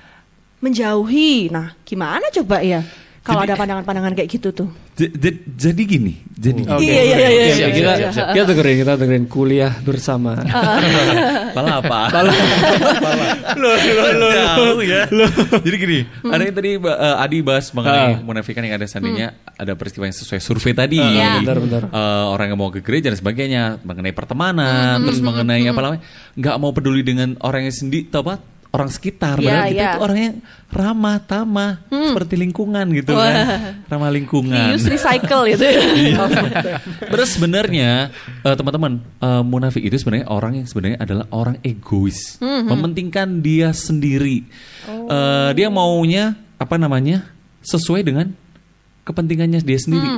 menjauhi? 0.58 1.52
Nah, 1.52 1.76
gimana 1.84 2.24
coba 2.32 2.64
ya? 2.64 2.80
Kalau 3.24 3.40
ada 3.40 3.56
pandangan-pandangan 3.56 4.12
kayak 4.12 4.28
gitu 4.28 4.52
tuh. 4.52 4.68
Jadi 4.94 5.82
gini, 5.88 6.20
jadi 6.36 6.60
Oke. 6.70 6.84
Iya, 6.84 7.02
iya, 7.02 7.16
iya, 7.16 7.28
iya, 7.32 7.54
Siap, 7.56 7.56
iya, 7.56 7.68
kita, 7.72 7.92
iya, 7.96 8.08
iya. 8.12 8.24
kita 8.36 8.44
dengerin, 8.52 8.76
kita 8.84 8.92
dengerin 9.00 9.26
kuliah 9.32 9.72
bersama. 9.80 10.36
Pala 11.56 11.80
apa? 11.80 12.00
Pala. 12.12 12.30
Loh, 13.56 13.74
loh, 13.74 14.10
loh, 14.20 14.30
Jauh 14.30 14.82
ya. 14.84 15.08
Jadi 15.64 15.76
gini, 15.80 15.98
ada 16.22 16.42
yang 16.44 16.54
tadi 16.54 16.70
uh, 16.76 17.24
Adi 17.24 17.38
bahas 17.40 17.72
mengenai 17.72 17.96
Ah. 18.04 18.20
munafikan 18.20 18.60
yang 18.60 18.76
ada 18.76 18.84
seandainya 18.84 19.32
ada 19.56 19.72
peristiwa 19.72 20.04
yang 20.04 20.14
sesuai 20.14 20.40
survei 20.44 20.76
tadi. 20.76 21.00
Iya. 21.00 21.40
Bentar, 21.40 21.58
bentar. 21.64 21.82
Uh, 21.88 22.28
orang 22.28 22.52
yang 22.52 22.58
mau 22.60 22.68
ke 22.68 22.84
gereja 22.84 23.08
dan 23.08 23.16
sebagainya, 23.16 23.80
mengenai 23.82 24.12
pertemanan, 24.12 25.00
terus 25.00 25.24
mengenai 25.24 25.64
apa 25.64 25.80
namanya, 25.80 26.02
nggak 26.36 26.56
mau 26.60 26.76
peduli 26.76 27.00
dengan 27.00 27.40
orang 27.40 27.66
yang 27.66 27.74
sendiri, 27.74 28.04
apa? 28.12 28.36
Orang 28.74 28.90
sekitar, 28.90 29.38
Iya, 29.38 29.46
padahal 29.46 29.66
kita 29.70 29.86
itu 29.86 29.98
orangnya 30.02 30.30
ramah, 30.66 31.16
tamah, 31.22 31.72
seperti 31.86 32.34
lingkungan 32.34 32.82
gitu 32.90 33.14
kan, 33.14 33.34
ramah 33.86 34.10
lingkungan. 34.10 34.74
Reuse 34.74 34.90
recycle 34.90 35.46
gitu. 35.54 35.62
Iya. 36.10 36.26
Terus 37.06 37.38
sebenarnya 37.38 38.10
eh, 38.42 38.54
teman-teman 38.58 38.98
eh, 38.98 39.42
munafik 39.46 39.78
itu 39.78 39.94
sebenarnya 39.94 40.26
orang 40.26 40.58
yang 40.58 40.66
sebenarnya 40.66 40.98
adalah 40.98 41.30
orang 41.30 41.62
egois, 41.62 42.42
mementingkan 42.42 43.38
dia 43.38 43.70
sendiri. 43.70 44.42
Eh, 44.90 45.50
dia 45.54 45.70
maunya 45.70 46.34
apa 46.58 46.74
namanya 46.74 47.30
sesuai 47.62 48.02
dengan 48.02 48.34
kepentingannya 49.06 49.62
dia 49.62 49.78
sendiri, 49.78 50.10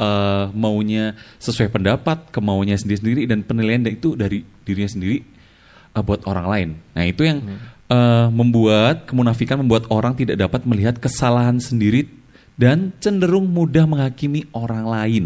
Eh, 0.00 0.44
maunya 0.50 1.14
sesuai 1.38 1.70
pendapat, 1.70 2.34
kemauannya 2.34 2.74
sendiri-sendiri 2.74 3.30
dan 3.30 3.46
penilaian 3.46 3.86
itu 3.86 4.18
dari 4.18 4.42
dirinya 4.66 4.90
sendiri 4.90 5.38
eh, 5.92 6.02
buat 6.02 6.24
orang 6.24 6.46
lain. 6.46 6.68
Nah 6.92 7.04
itu 7.04 7.22
yang 7.22 7.38
eh, 7.86 8.26
membuat 8.30 9.06
kemunafikan 9.06 9.60
membuat 9.60 9.86
orang 9.88 10.14
tidak 10.14 10.36
dapat 10.36 10.62
melihat 10.64 10.96
kesalahan 10.96 11.58
sendiri 11.58 12.06
dan 12.54 12.92
cenderung 12.98 13.48
mudah 13.48 13.88
menghakimi 13.88 14.44
orang 14.52 14.84
lain. 14.84 15.24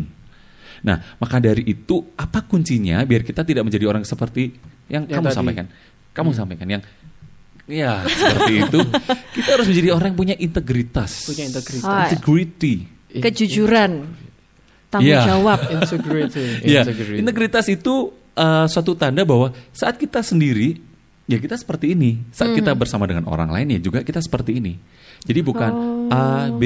Nah, 0.85 1.01
maka 1.17 1.41
dari 1.41 1.65
itu 1.65 2.13
apa 2.15 2.45
kuncinya 2.45 3.01
biar 3.03 3.25
kita 3.25 3.41
tidak 3.41 3.65
menjadi 3.65 3.89
orang 3.89 4.05
seperti 4.05 4.53
yang, 4.87 5.09
Yang 5.09 5.17
kamu 5.17 5.27
tadi. 5.27 5.37
sampaikan? 5.41 5.67
Kamu 6.13 6.31
sampaikan 6.31 6.69
yang 6.69 6.83
ya 7.65 8.05
seperti 8.05 8.53
itu. 8.69 8.79
Kita 9.41 9.49
harus 9.57 9.67
menjadi 9.67 9.97
orang 9.97 10.13
yang 10.13 10.19
punya 10.21 10.37
integritas. 10.37 11.25
Punya 11.25 11.49
integritas. 11.49 11.89
Ah. 11.89 12.05
Integrity. 12.07 12.85
Kejujuran. 13.17 13.93
Tanggung 14.93 15.09
Iya. 15.09 15.25
jawab. 15.25 15.59
Integrity. 15.81 16.45
Ya, 16.69 16.85
Integrity. 16.85 17.17
integritas 17.19 17.65
itu 17.73 18.13
uh, 18.37 18.67
suatu 18.71 18.95
tanda 18.99 19.23
bahwa 19.27 19.55
saat 19.75 19.99
kita 19.99 20.23
sendiri 20.23 20.79
ya 21.25 21.41
kita 21.41 21.57
seperti 21.57 21.97
ini. 21.97 22.21
Saat 22.31 22.53
kita 22.53 22.77
bersama 22.77 23.09
dengan 23.09 23.25
orang 23.33 23.49
lain 23.49 23.79
ya 23.79 23.81
juga 23.81 24.05
kita 24.05 24.21
seperti 24.21 24.61
ini. 24.61 24.77
Jadi 25.25 25.41
bukan 25.41 25.73
A, 26.13 26.53
B, 26.53 26.63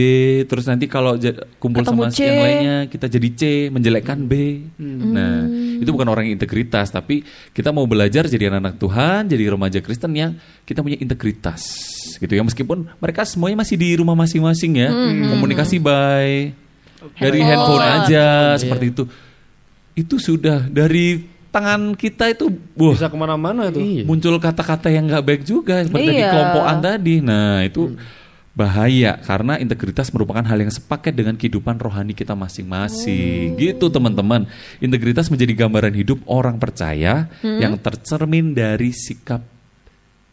terus 0.51 0.67
nanti 0.67 0.91
kalau 0.91 1.15
kumpul 1.63 1.87
Ketemu 1.87 2.11
sama 2.11 2.11
C. 2.11 2.27
yang 2.27 2.43
lainnya 2.43 2.77
kita 2.91 3.07
jadi 3.07 3.29
C, 3.31 3.43
menjelekkan 3.71 4.27
B. 4.27 4.67
Nah, 4.83 5.47
itu 5.79 5.87
bukan 5.95 6.11
orang 6.11 6.27
yang 6.27 6.43
integritas, 6.43 6.91
tapi 6.91 7.23
kita 7.55 7.71
mau 7.71 7.87
belajar 7.87 8.27
jadi 8.27 8.51
anak-anak 8.51 8.83
Tuhan, 8.83 9.31
jadi 9.31 9.55
remaja 9.55 9.79
Kristen 9.79 10.11
yang 10.11 10.35
kita 10.67 10.83
punya 10.83 10.99
integritas, 10.99 11.63
gitu 12.19 12.35
ya. 12.35 12.43
Meskipun 12.43 12.99
mereka 12.99 13.23
semuanya 13.23 13.63
masih 13.63 13.79
di 13.79 13.95
rumah 13.95 14.19
masing-masing 14.19 14.73
ya, 14.75 14.91
komunikasi 15.39 15.79
by 15.79 16.51
dari 17.15 17.39
handphone 17.47 17.87
aja 17.87 18.59
seperti 18.59 18.91
itu. 18.91 19.07
Itu 19.95 20.19
sudah 20.19 20.67
dari 20.67 21.23
tangan 21.49 21.93
kita 21.93 22.29
itu, 22.29 22.53
wah, 22.75 22.93
Bisa 22.93 23.09
ke 23.09 23.17
mana-mana 23.17 23.69
itu. 23.69 24.05
muncul 24.05 24.37
kata-kata 24.37 24.89
yang 24.89 25.09
nggak 25.09 25.25
baik 25.25 25.43
juga 25.43 25.81
seperti 25.83 26.09
di 26.09 26.21
Iya. 26.21 26.31
kelompokan 26.31 26.79
tadi. 26.79 27.15
Nah 27.19 27.65
itu 27.65 27.97
bahaya 28.53 29.15
karena 29.23 29.55
integritas 29.55 30.11
merupakan 30.11 30.43
hal 30.43 30.59
yang 30.59 30.69
sepaket 30.69 31.15
dengan 31.15 31.39
kehidupan 31.39 31.79
rohani 31.79 32.11
kita 32.11 32.35
masing-masing. 32.35 33.55
Gitu 33.55 33.87
teman-teman. 33.87 34.51
Integritas 34.79 35.31
menjadi 35.31 35.55
gambaran 35.57 35.95
hidup 35.95 36.19
orang 36.27 36.59
percaya 36.59 37.31
yang 37.41 37.79
tercermin 37.79 38.53
dari 38.53 38.91
sikap 38.91 39.41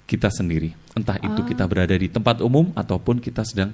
kita 0.06 0.30
sendiri. 0.30 0.74
Entah 0.94 1.18
itu 1.18 1.42
kita 1.44 1.66
berada 1.66 1.94
di 1.94 2.08
tempat 2.08 2.42
umum 2.42 2.74
ataupun 2.74 3.18
kita 3.18 3.42
sedang 3.42 3.74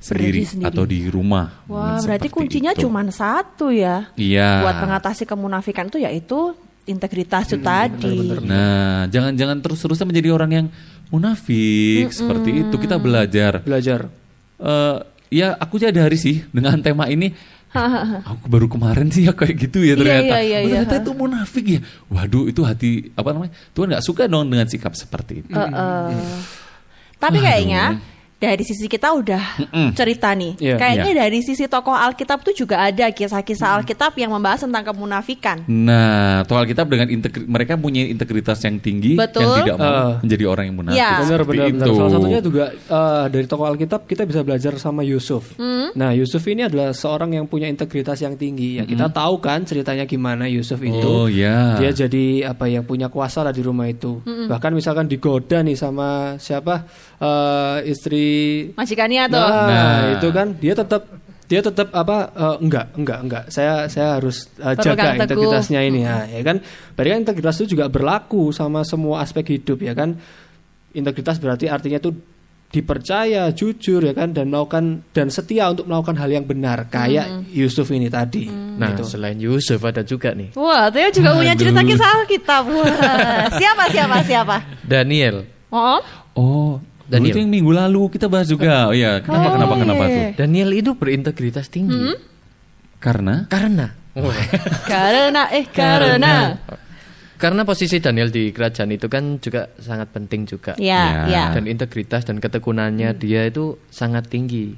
sendiri, 0.00 0.48
sendiri. 0.48 0.66
atau 0.72 0.88
di 0.88 1.06
rumah. 1.06 1.62
Wah, 1.68 2.00
berarti 2.00 2.32
kuncinya 2.32 2.72
cuma 2.72 3.04
satu 3.12 3.68
ya. 3.68 4.08
Iya. 4.16 4.64
Buat 4.64 4.76
mengatasi 4.80 5.28
kemunafikan 5.28 5.86
itu 5.86 6.00
yaitu 6.00 6.56
integritas 6.88 7.46
Hmm, 7.46 7.54
itu 7.54 7.62
tadi. 7.62 8.16
Nah, 8.48 9.06
jangan-jangan 9.06 9.60
terus-terusan 9.60 10.08
menjadi 10.08 10.32
orang 10.32 10.50
yang 10.50 10.66
munafik 11.12 12.10
seperti 12.10 12.64
itu. 12.66 12.74
Kita 12.74 12.96
belajar. 12.96 13.60
Belajar. 13.62 14.08
Eh, 14.58 14.96
ya, 15.30 15.54
aku 15.54 15.76
sadari 15.76 16.16
sih 16.16 16.42
dengan 16.50 16.80
tema 16.80 17.06
ini. 17.06 17.30
aku 18.26 18.50
baru 18.50 18.66
kemarin 18.66 19.14
sih 19.14 19.30
ya 19.30 19.32
kayak 19.36 19.70
gitu 19.70 19.78
ya 19.86 19.94
Iya, 19.94 20.00
ternyata. 20.02 20.24
iya, 20.26 20.38
iya, 20.42 20.58
Oh, 20.58 20.66
ternyata 20.66 20.94
iya. 20.98 21.02
itu 21.06 21.10
munafik 21.14 21.64
ya. 21.70 21.80
Waduh, 22.10 22.44
itu 22.50 22.60
hati 22.66 22.90
apa 23.14 23.30
namanya? 23.30 23.52
Tuhan 23.70 23.94
nggak 23.94 24.02
suka 24.02 24.26
dong 24.26 24.50
dengan 24.50 24.66
sikap 24.66 24.90
seperti 24.98 25.46
itu. 25.46 25.54
Eh, 25.54 25.70
eh. 25.70 26.40
Tapi 27.14 27.38
kayaknya 27.38 28.02
dari 28.40 28.64
sisi 28.64 28.88
kita 28.88 29.12
udah 29.12 29.42
cerita 29.92 30.32
nih. 30.32 30.56
Iya. 30.56 30.80
Kayaknya 30.80 31.12
dari 31.20 31.38
sisi 31.44 31.68
tokoh 31.68 31.92
Alkitab 31.92 32.40
tuh 32.40 32.56
juga 32.56 32.80
ada 32.80 33.12
kisah-kisah 33.12 33.76
Alkitab 33.78 34.16
yang 34.16 34.32
membahas 34.32 34.64
tentang 34.64 34.80
kemunafikan. 34.80 35.60
Nah, 35.68 36.40
toh 36.48 36.56
Alkitab 36.56 36.88
dengan 36.88 37.12
integri- 37.12 37.44
mereka 37.44 37.76
punya 37.76 38.08
integritas 38.08 38.56
yang 38.64 38.80
tinggi 38.80 39.12
Betul. 39.14 39.44
yang 39.44 39.54
tidak 39.60 39.76
mau 39.76 39.92
Eh. 39.92 40.12
menjadi 40.24 40.44
orang 40.48 40.64
yang 40.66 40.76
munafik. 40.80 40.96
Ya. 40.96 41.12
Benar, 41.20 41.38
seperti 41.44 41.58
benar, 41.60 41.68
benar. 41.68 41.84
itu. 41.84 41.92
Salah 41.92 42.10
satunya 42.10 42.40
juga 42.40 42.64
eh, 42.72 43.24
dari 43.28 43.44
tokoh 43.46 43.66
Alkitab 43.68 44.00
kita 44.08 44.22
bisa 44.24 44.40
belajar 44.40 44.72
sama 44.80 45.04
Yusuf. 45.04 45.44
Nah, 45.92 46.14
Yusuf 46.16 46.40
ini 46.48 46.64
adalah 46.64 46.96
seorang 46.96 47.36
yang 47.36 47.44
punya 47.44 47.68
integritas 47.68 48.16
yang 48.22 48.40
tinggi. 48.40 48.80
Ya, 48.80 48.88
kita 48.88 49.12
tahu 49.12 49.36
kan 49.36 49.68
ceritanya 49.68 50.08
gimana 50.08 50.48
Yusuf 50.48 50.80
itu. 50.80 51.02
Oh, 51.04 51.28
ya. 51.28 51.76
Dia 51.76 51.92
jadi 51.92 52.48
apa 52.48 52.70
yang 52.70 52.88
punya 52.88 53.12
kuasa 53.12 53.44
lah 53.44 53.52
di 53.52 53.60
rumah 53.60 53.84
itu. 53.84 54.22
Bahkan 54.24 54.72
misalkan 54.72 55.04
digoda 55.04 55.60
nih 55.60 55.76
sama 55.76 56.40
siapa 56.40 56.88
eh, 57.20 57.90
istri 57.90 58.29
Majikannya 58.74 59.22
tuh. 59.26 59.38
Nah, 59.38 59.66
Nah. 59.66 60.00
itu 60.14 60.28
kan. 60.30 60.48
Dia 60.56 60.74
tetap 60.74 61.02
dia 61.46 61.58
tetap 61.58 61.90
apa 61.90 62.30
eh, 62.30 62.56
enggak 62.62 62.86
enggak 62.94 63.18
enggak. 63.20 63.44
Saya 63.48 63.86
saya 63.86 64.16
harus 64.16 64.46
Berpegang 64.52 64.78
jaga 64.86 65.02
teguh. 65.02 65.22
integritasnya 65.42 65.80
ini. 65.82 66.00
Ya, 66.02 66.22
ya 66.24 66.42
kan. 66.42 66.62
Berarti 66.94 67.08
kan 67.10 67.18
integritas 67.20 67.54
itu 67.58 67.74
juga 67.74 67.86
berlaku 67.86 68.50
sama 68.50 68.82
semua 68.82 69.20
aspek 69.20 69.58
hidup 69.58 69.80
ya 69.80 69.92
kan. 69.92 70.14
Integritas 70.90 71.38
berarti 71.38 71.66
artinya 71.66 71.98
itu 71.98 72.10
dipercaya 72.70 73.50
jujur 73.50 73.98
ya 74.00 74.14
kan. 74.14 74.30
Dan 74.30 74.50
melakukan 74.50 75.02
dan 75.10 75.26
setia 75.26 75.66
untuk 75.66 75.86
melakukan 75.86 76.14
hal 76.16 76.30
yang 76.30 76.46
benar. 76.46 76.86
Kayak 76.86 77.50
Yusuf 77.50 77.90
ini 77.90 78.06
tadi. 78.06 78.46
Nah, 78.46 78.94
Gitu. 78.94 79.10
selain 79.10 79.36
Yusuf 79.36 79.82
ada 79.82 80.00
juga 80.00 80.30
nih. 80.32 80.54
Wah, 80.54 80.86
Theo 80.88 81.10
juga 81.10 81.34
punya 81.34 81.52
cerita 81.52 81.82
kisah 81.82 82.10
Alkitab. 82.16 82.62
Wah, 82.64 82.86
siapa 83.52 83.84
siapa 83.90 84.16
siapa? 84.22 84.56
Daniel. 84.82 85.44
Oh, 85.68 85.98
Oh, 86.32 86.78
dulu 86.78 86.89
Daniel. 87.10 87.34
itu 87.34 87.38
yang 87.38 87.50
minggu 87.50 87.72
lalu 87.74 88.02
kita 88.08 88.26
bahas 88.26 88.46
juga. 88.46 88.86
Oh 88.86 88.94
iya, 88.94 89.18
kenapa 89.18 89.46
Oh, 89.46 89.52
kenapa 89.54 89.74
iya. 89.74 89.82
kenapa 89.82 90.02
tuh? 90.06 90.24
Daniel 90.38 90.70
itu 90.72 90.90
berintegritas 90.94 91.66
tinggi. 91.66 92.14
Karena 92.98 93.48
Karena 93.48 93.86
karena 94.84 95.42
eh 95.50 95.66
karena. 95.66 96.34
karena 97.34 97.62
posisi 97.64 97.96
Daniel 97.98 98.28
di 98.28 98.50
kerajaan 98.50 98.90
itu 98.90 99.06
kan 99.06 99.38
juga 99.38 99.72
sangat 99.76 100.10
penting 100.10 100.44
juga. 100.44 100.76
Ya, 100.76 101.24
Ya. 101.24 101.24
ya. 101.26 101.44
Dan 101.54 101.64
integritas 101.66 102.22
dan 102.22 102.36
ketekunannya 102.36 103.16
dia 103.16 103.44
itu 103.44 103.80
sangat 103.88 104.28
tinggi. 104.28 104.76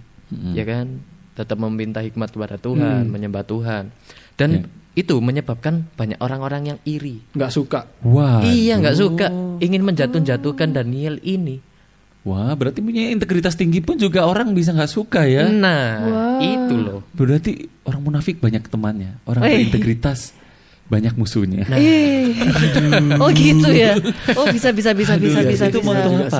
Ya 0.54 0.62
kan? 0.62 1.02
Tetap 1.32 1.58
meminta 1.58 1.98
hikmat 1.98 2.30
kepada 2.30 2.56
Tuhan, 2.56 3.08
menyembah 3.08 3.42
Tuhan. 3.42 3.90
Dan 4.32 4.68
itu 4.92 5.16
menyebabkan 5.18 5.88
banyak 5.90 6.20
orang-orang 6.20 6.62
yang 6.66 6.78
iri. 6.84 7.24
nggak 7.32 7.50
suka 7.50 7.88
wah. 8.02 8.44
Iya, 8.44 8.78
nggak 8.78 8.96
suka 8.96 9.26
ingin 9.58 9.82
menjatuh-jatuhkan 9.82 10.70
Daniel 10.70 11.18
ini. 11.18 11.58
Wah, 12.22 12.54
berarti 12.54 12.78
punya 12.78 13.10
integritas 13.10 13.58
tinggi 13.58 13.82
pun 13.82 13.98
juga 13.98 14.22
orang 14.22 14.54
bisa 14.54 14.70
nggak 14.70 14.92
suka 14.94 15.26
ya. 15.26 15.50
Nah, 15.50 16.38
itu 16.38 16.74
loh. 16.78 17.02
Berarti 17.10 17.66
orang 17.82 17.98
munafik 18.06 18.38
banyak 18.38 18.62
temannya, 18.70 19.18
orang 19.26 19.42
Wih. 19.42 19.66
berintegritas 19.66 20.30
banyak 20.86 21.14
musuhnya. 21.18 21.64
Eh. 21.72 22.30
Oh 23.16 23.32
gitu 23.32 23.70
ya. 23.72 23.96
Oh 24.36 24.46
bisa 24.52 24.70
bisa 24.70 24.92
bisa 24.92 25.16
bisa 25.16 25.40
Aduh, 25.40 25.50
bisa 25.50 25.64
itu 25.72 25.80
bisa. 25.80 25.88
mau 25.88 25.96
apa? 25.96 26.38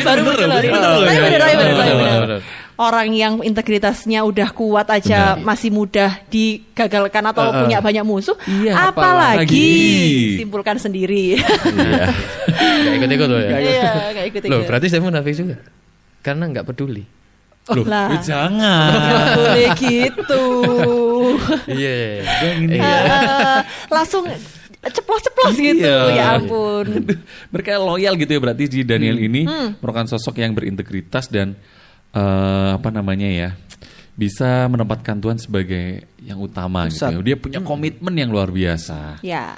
Baru 0.00 0.20
muncul 0.22 0.48
hari 0.48 0.68
ini. 0.70 0.78
Tapi 0.78 0.98
bener, 1.04 1.40
tapi 1.42 1.54
bener, 1.58 1.74
tapi 1.76 1.92
bener. 1.98 2.20
bener. 2.22 2.40
Orang 2.72 3.12
yang 3.12 3.44
integritasnya 3.44 4.24
udah 4.24 4.48
kuat 4.50 4.88
aja 4.88 5.36
masih 5.36 5.68
mudah 5.68 6.24
digagalkan 6.26 7.20
atau 7.28 7.52
punya 7.52 7.78
banyak 7.78 8.00
musuh, 8.02 8.34
Iya, 8.48 8.88
apalagi 8.88 9.44
apalagi. 9.44 9.70
simpulkan 10.40 10.76
sendiri. 10.80 11.36
Iya. 11.36 12.04
Gak 12.82 12.94
ikut-ikut 12.98 13.28
loh 13.28 13.40
ya. 13.40 13.56
Iya, 13.60 13.92
gak 14.12 14.26
ikut 14.32 14.40
Loh, 14.48 14.60
berarti 14.64 14.86
saya 14.88 15.04
munafik 15.04 15.36
juga. 15.36 15.56
Karena 16.24 16.48
nggak 16.48 16.64
peduli. 16.64 17.04
Loh, 17.70 17.86
lah. 17.86 18.10
eh, 18.10 18.20
jangan. 18.26 18.90
Nggak 18.90 19.26
boleh 19.38 19.68
gitu. 19.78 20.44
Iya. 21.70 22.00
Ah, 22.82 23.60
langsung 23.86 24.26
ceplos-ceplos 24.82 25.54
gitu. 25.54 25.78
Iya. 25.86 26.10
Ya 26.10 26.24
ampun. 26.40 27.06
Mereka 27.54 27.78
loyal 27.78 28.18
gitu 28.18 28.34
ya 28.34 28.40
berarti 28.42 28.64
di 28.66 28.80
Daniel 28.82 29.18
ini 29.20 29.46
merupakan 29.78 30.08
sosok 30.10 30.42
yang 30.42 30.56
berintegritas 30.56 31.30
dan 31.30 31.54
eh, 32.12 32.70
apa 32.76 32.88
namanya 32.92 33.28
ya 33.28 33.50
bisa 34.12 34.68
menempatkan 34.68 35.16
Tuhan 35.18 35.40
sebagai 35.40 36.04
yang 36.20 36.36
utama 36.38 36.84
gitu 36.86 37.00
Pusat. 37.00 37.10
ya. 37.10 37.18
Dia 37.24 37.36
punya 37.40 37.60
komitmen 37.64 38.12
yang 38.12 38.28
luar 38.28 38.52
biasa. 38.52 39.24
Ya. 39.24 39.56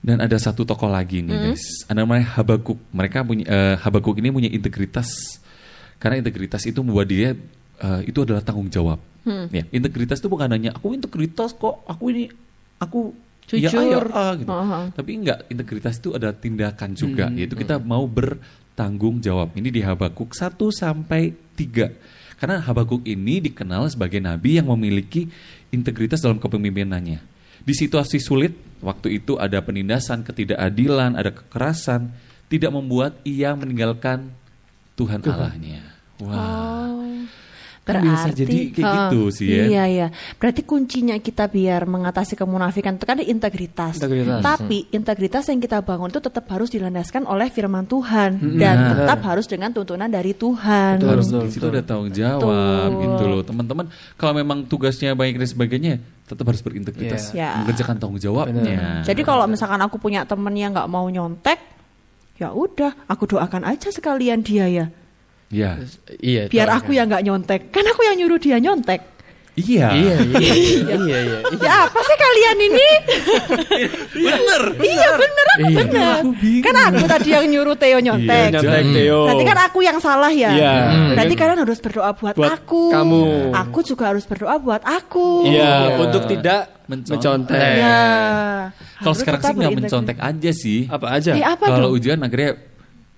Dan 0.00 0.20
ada 0.20 0.36
satu 0.40 0.64
tokoh 0.64 0.88
lagi 0.88 1.20
nih 1.20 1.52
guys, 1.52 1.84
ada 1.84 2.00
namanya 2.04 2.24
Habakuk. 2.40 2.80
Mereka 2.92 3.20
punya 3.20 3.44
eh, 3.44 3.74
Habakuk 3.76 4.16
ini 4.16 4.32
punya 4.32 4.48
integritas 4.48 5.40
karena 6.00 6.24
integritas 6.24 6.64
itu 6.64 6.80
membuat 6.80 7.08
dia 7.12 7.36
eh, 7.80 8.00
itu 8.08 8.24
adalah 8.24 8.40
tanggung 8.40 8.72
jawab. 8.72 9.00
Ya, 9.52 9.68
integritas 9.68 10.18
itu 10.18 10.32
bukan 10.32 10.48
hanya 10.48 10.72
aku 10.72 10.96
integritas 10.96 11.52
kok, 11.52 11.84
aku 11.84 12.08
ini 12.08 12.32
aku 12.80 13.12
ya, 13.52 13.68
ah, 13.68 13.84
ya, 13.84 14.00
Jujur. 14.00 14.06
ah, 14.16 14.32
gitu. 14.32 14.48
Uh-huh. 14.48 14.84
Tapi 14.96 15.10
enggak, 15.20 15.38
integritas 15.52 15.94
itu 16.00 16.16
ada 16.16 16.32
tindakan 16.32 16.96
juga, 16.96 17.28
yaitu 17.28 17.52
kita 17.52 17.76
mau 17.76 18.08
bertanggung 18.80 19.20
jawab. 19.20 19.52
Ini 19.52 19.68
di 19.68 19.84
Habakuk 19.84 20.32
1 20.32 20.56
sampai 20.72 21.36
3. 21.52 22.40
Karena 22.40 22.64
Habakuk 22.64 23.04
ini 23.04 23.44
dikenal 23.44 23.92
sebagai 23.92 24.16
nabi 24.24 24.56
yang 24.56 24.72
memiliki 24.72 25.28
integritas 25.68 26.24
dalam 26.24 26.40
kepemimpinannya. 26.40 27.20
Di 27.60 27.76
situasi 27.76 28.16
sulit, 28.16 28.56
waktu 28.80 29.20
itu 29.20 29.36
ada 29.36 29.60
penindasan, 29.60 30.24
ketidakadilan, 30.24 31.12
ada 31.12 31.28
kekerasan, 31.28 32.08
tidak 32.48 32.72
membuat 32.72 33.20
ia 33.20 33.52
meninggalkan 33.52 34.32
Tuhan 34.96 35.20
Allahnya. 35.28 35.84
Wah. 36.24 36.88
Kan 37.80 38.04
biasa 38.04 38.36
jadi 38.36 38.70
kayak 38.70 38.84
Heeh, 38.84 39.00
gitu 39.08 39.20
sih 39.32 39.48
ya. 39.48 39.64
Iya 39.66 39.84
iya. 39.88 40.06
Berarti 40.36 40.62
kuncinya 40.62 41.16
kita 41.16 41.48
biar 41.48 41.88
mengatasi 41.88 42.36
kemunafikan 42.36 43.00
itu 43.00 43.08
kan 43.08 43.16
integritas. 43.18 43.96
Integritas. 43.96 44.44
Tapi 44.44 44.84
integritas 44.92 45.48
yang 45.48 45.58
kita 45.58 45.80
bangun 45.80 46.12
itu 46.12 46.20
tetap 46.20 46.44
harus 46.52 46.68
dilandaskan 46.68 47.24
oleh 47.24 47.48
firman 47.48 47.88
Tuhan 47.88 48.36
dan 48.60 48.76
Nah. 48.76 48.88
tetap 48.94 49.18
harus 49.24 49.48
dengan 49.48 49.72
tuntunan 49.72 50.06
dari 50.06 50.36
Tuhan. 50.36 51.00
Betul, 51.00 51.16
betul. 51.24 51.40
Di 51.48 51.50
situ 51.50 51.66
ada 51.66 51.82
tanggung 51.82 52.12
jawab 52.12 52.88
Betul. 52.92 53.00
gitu 53.00 53.24
loh. 53.26 53.42
Teman-teman, 53.48 53.86
kalau 54.14 54.32
memang 54.36 54.58
tugasnya 54.68 55.16
baik 55.16 55.40
dan 55.40 55.48
sebagainya, 55.48 55.94
tetap 56.28 56.44
harus 56.46 56.60
berintegritas, 56.60 57.32
Iya. 57.32 57.40
Ya. 57.40 57.50
mengerjakan 57.64 57.96
tanggung 57.96 58.20
jawabnya. 58.20 59.02
Jadi 59.02 59.24
kalau 59.24 59.48
misalkan 59.48 59.80
aku 59.80 59.96
punya 59.96 60.28
temen 60.28 60.52
yang 60.52 60.70
nggak 60.70 60.86
mau 60.86 61.08
nyontek, 61.08 61.58
ya 62.36 62.52
udah, 62.52 62.92
aku 63.08 63.24
doakan 63.26 63.64
aja 63.64 63.88
sekalian 63.88 64.44
dia 64.44 64.68
ya. 64.68 64.86
Ya. 65.50 65.76
Iya. 66.16 66.42
Biar 66.46 66.66
doakan. 66.66 66.78
aku 66.80 66.90
yang 66.92 67.06
nggak 67.06 67.22
nyontek. 67.22 67.60
Kan 67.68 67.84
aku 67.84 68.00
yang 68.02 68.16
nyuruh 68.16 68.38
dia 68.38 68.56
nyontek. 68.56 69.00
Iya. 69.50 69.92
Iya, 69.92 70.14
iya, 70.24 70.52
iya, 70.54 70.94
iya, 71.04 71.18
iya. 71.20 71.38
Ya 71.58 71.74
apa 71.84 71.98
sih 72.00 72.16
kalian 72.16 72.56
ini? 72.64 72.88
Bener. 74.24 74.62
iya 74.80 75.08
bener 75.12 75.46
aku 75.50 75.60
Iya. 75.60 75.76
bener. 75.76 76.18
Aku. 76.22 76.30
Kan 76.62 76.74
aku 76.78 77.04
tadi 77.04 77.28
yang 77.30 77.44
nyuruh 77.44 77.76
Theo 77.76 77.98
nyontek. 77.98 78.30
Iya, 78.30 78.54
Nyontek 78.54 78.62
jangan. 78.64 78.94
Theo. 78.94 79.20
Berarti 79.26 79.44
kan 79.44 79.58
aku 79.60 79.78
yang 79.82 79.98
salah 79.98 80.32
ya. 80.32 80.50
Iya. 80.54 80.74
Berarti 81.12 81.34
kalian 81.34 81.58
harus 81.60 81.78
berdoa 81.78 82.10
buat, 82.14 82.34
Buat 82.38 82.50
aku. 82.56 82.82
kamu. 82.88 83.20
Aku 83.52 83.78
juga 83.82 84.04
harus 84.14 84.24
berdoa 84.24 84.54
buat 84.56 84.82
aku. 84.86 85.28
Iya, 85.44 85.98
untuk 85.98 86.24
tidak 86.24 86.60
Mencontek. 86.86 87.18
mencontek. 87.50 87.74
Ya. 87.76 88.00
Kalau 88.98 89.14
sekarang 89.14 89.40
sih 89.40 89.52
nggak 89.52 89.76
mencontek 89.76 90.16
aja 90.18 90.50
sih. 90.54 90.80
Apa 90.86 91.06
aja? 91.10 91.32
Eh 91.34 91.44
apa 91.44 91.64
Kalau 91.66 91.90
ujian 91.90 92.18
akhirnya 92.18 92.69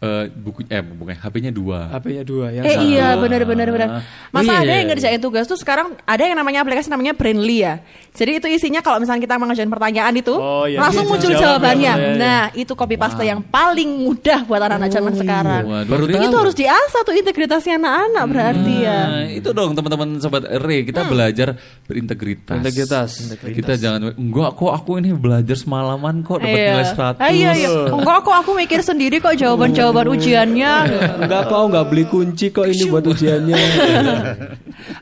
eh, 0.02 0.24
buku 0.28 0.66
eh 0.66 0.82
bukan 0.82 1.14
HP-nya 1.14 1.48
dua. 1.48 1.86
HP-nya 1.88 2.22
dua 2.22 2.50
yang 2.50 2.64
Eh 2.64 2.76
iya 2.90 3.14
benar 3.14 3.42
benar 3.42 3.68
benar. 3.68 3.88
Masa 4.28 4.50
Iya, 4.50 4.58
ada 4.58 4.66
iya, 4.66 4.74
yang 4.76 4.88
ngerjain 4.90 5.20
tugas 5.20 5.46
tuh 5.46 5.54
sekarang 5.54 5.94
ada 6.02 6.18
yang 6.20 6.34
namanya 6.34 6.60
aplikasi 6.60 6.90
namanya 6.90 7.14
Brainly 7.14 7.62
ya. 7.62 7.78
Jadi 8.10 8.36
itu 8.36 8.46
isinya 8.50 8.80
kalau 8.80 8.98
misalnya 8.98 9.22
kita 9.22 9.36
mengerjain 9.36 9.68
pertanyaan 9.68 10.12
itu 10.12 10.34
Oh, 10.34 10.66
iya. 10.66 10.76
langsung 10.78 11.04
Iya, 11.04 11.10
muncul 11.12 11.30
jawab, 11.30 11.42
jawabannya. 11.62 11.92
iya, 11.92 12.04
iya. 12.04 12.18
Nah, 12.18 12.42
itu 12.52 12.72
copy 12.72 12.96
paste 12.96 13.22
yang 13.22 13.40
paling 13.40 13.88
mudah 14.02 14.42
buat 14.42 14.60
anak-anak 14.60 14.90
zaman 14.90 15.12
sekarang. 15.14 15.62
Wah, 15.64 15.82
Baru 15.86 16.04
berarti- 16.04 16.26
Itu 16.26 16.36
harus 16.36 16.54
diasah 16.54 17.02
tuh 17.02 17.14
integritasnya 17.14 17.78
anak-anak 17.78 18.24
berarti 18.26 18.74
ya. 18.80 19.00
Nah, 19.06 19.26
itu 19.30 19.48
dong 19.50 19.72
teman-teman 19.72 20.18
sobat 20.18 20.42
Re, 20.44 20.82
kita 20.82 21.06
belajar 21.06 21.54
berintegritas. 21.86 22.50
Berintegritas. 22.50 23.10
Kita 23.38 23.72
jangan 23.74 24.12
enggak 24.12 24.50
kok 24.52 24.72
aku 24.72 24.98
ini 24.98 25.14
belajar 25.14 25.54
semalaman 25.54 26.20
kok 26.20 26.36
dapat 26.38 26.58
nilai 26.58 26.86
100. 26.86 27.16
Ah, 27.18 27.30
iya 27.30 27.50
iya. 27.54 27.70
Enggak 27.86 28.18
kok 28.22 28.34
aku 28.34 28.50
mikir 28.52 28.80
sendiri 28.80 29.16
kok 29.18 29.32
jawaban-jawaban 29.32 29.91
jawaban 29.92 30.06
ujiannya. 30.16 30.72
Enggak 31.20 31.42
kok, 31.46 31.60
enggak 31.68 31.84
beli 31.86 32.04
kunci 32.08 32.46
kok 32.48 32.64
ini 32.64 32.84
buat 32.88 33.04
ujiannya. 33.04 33.60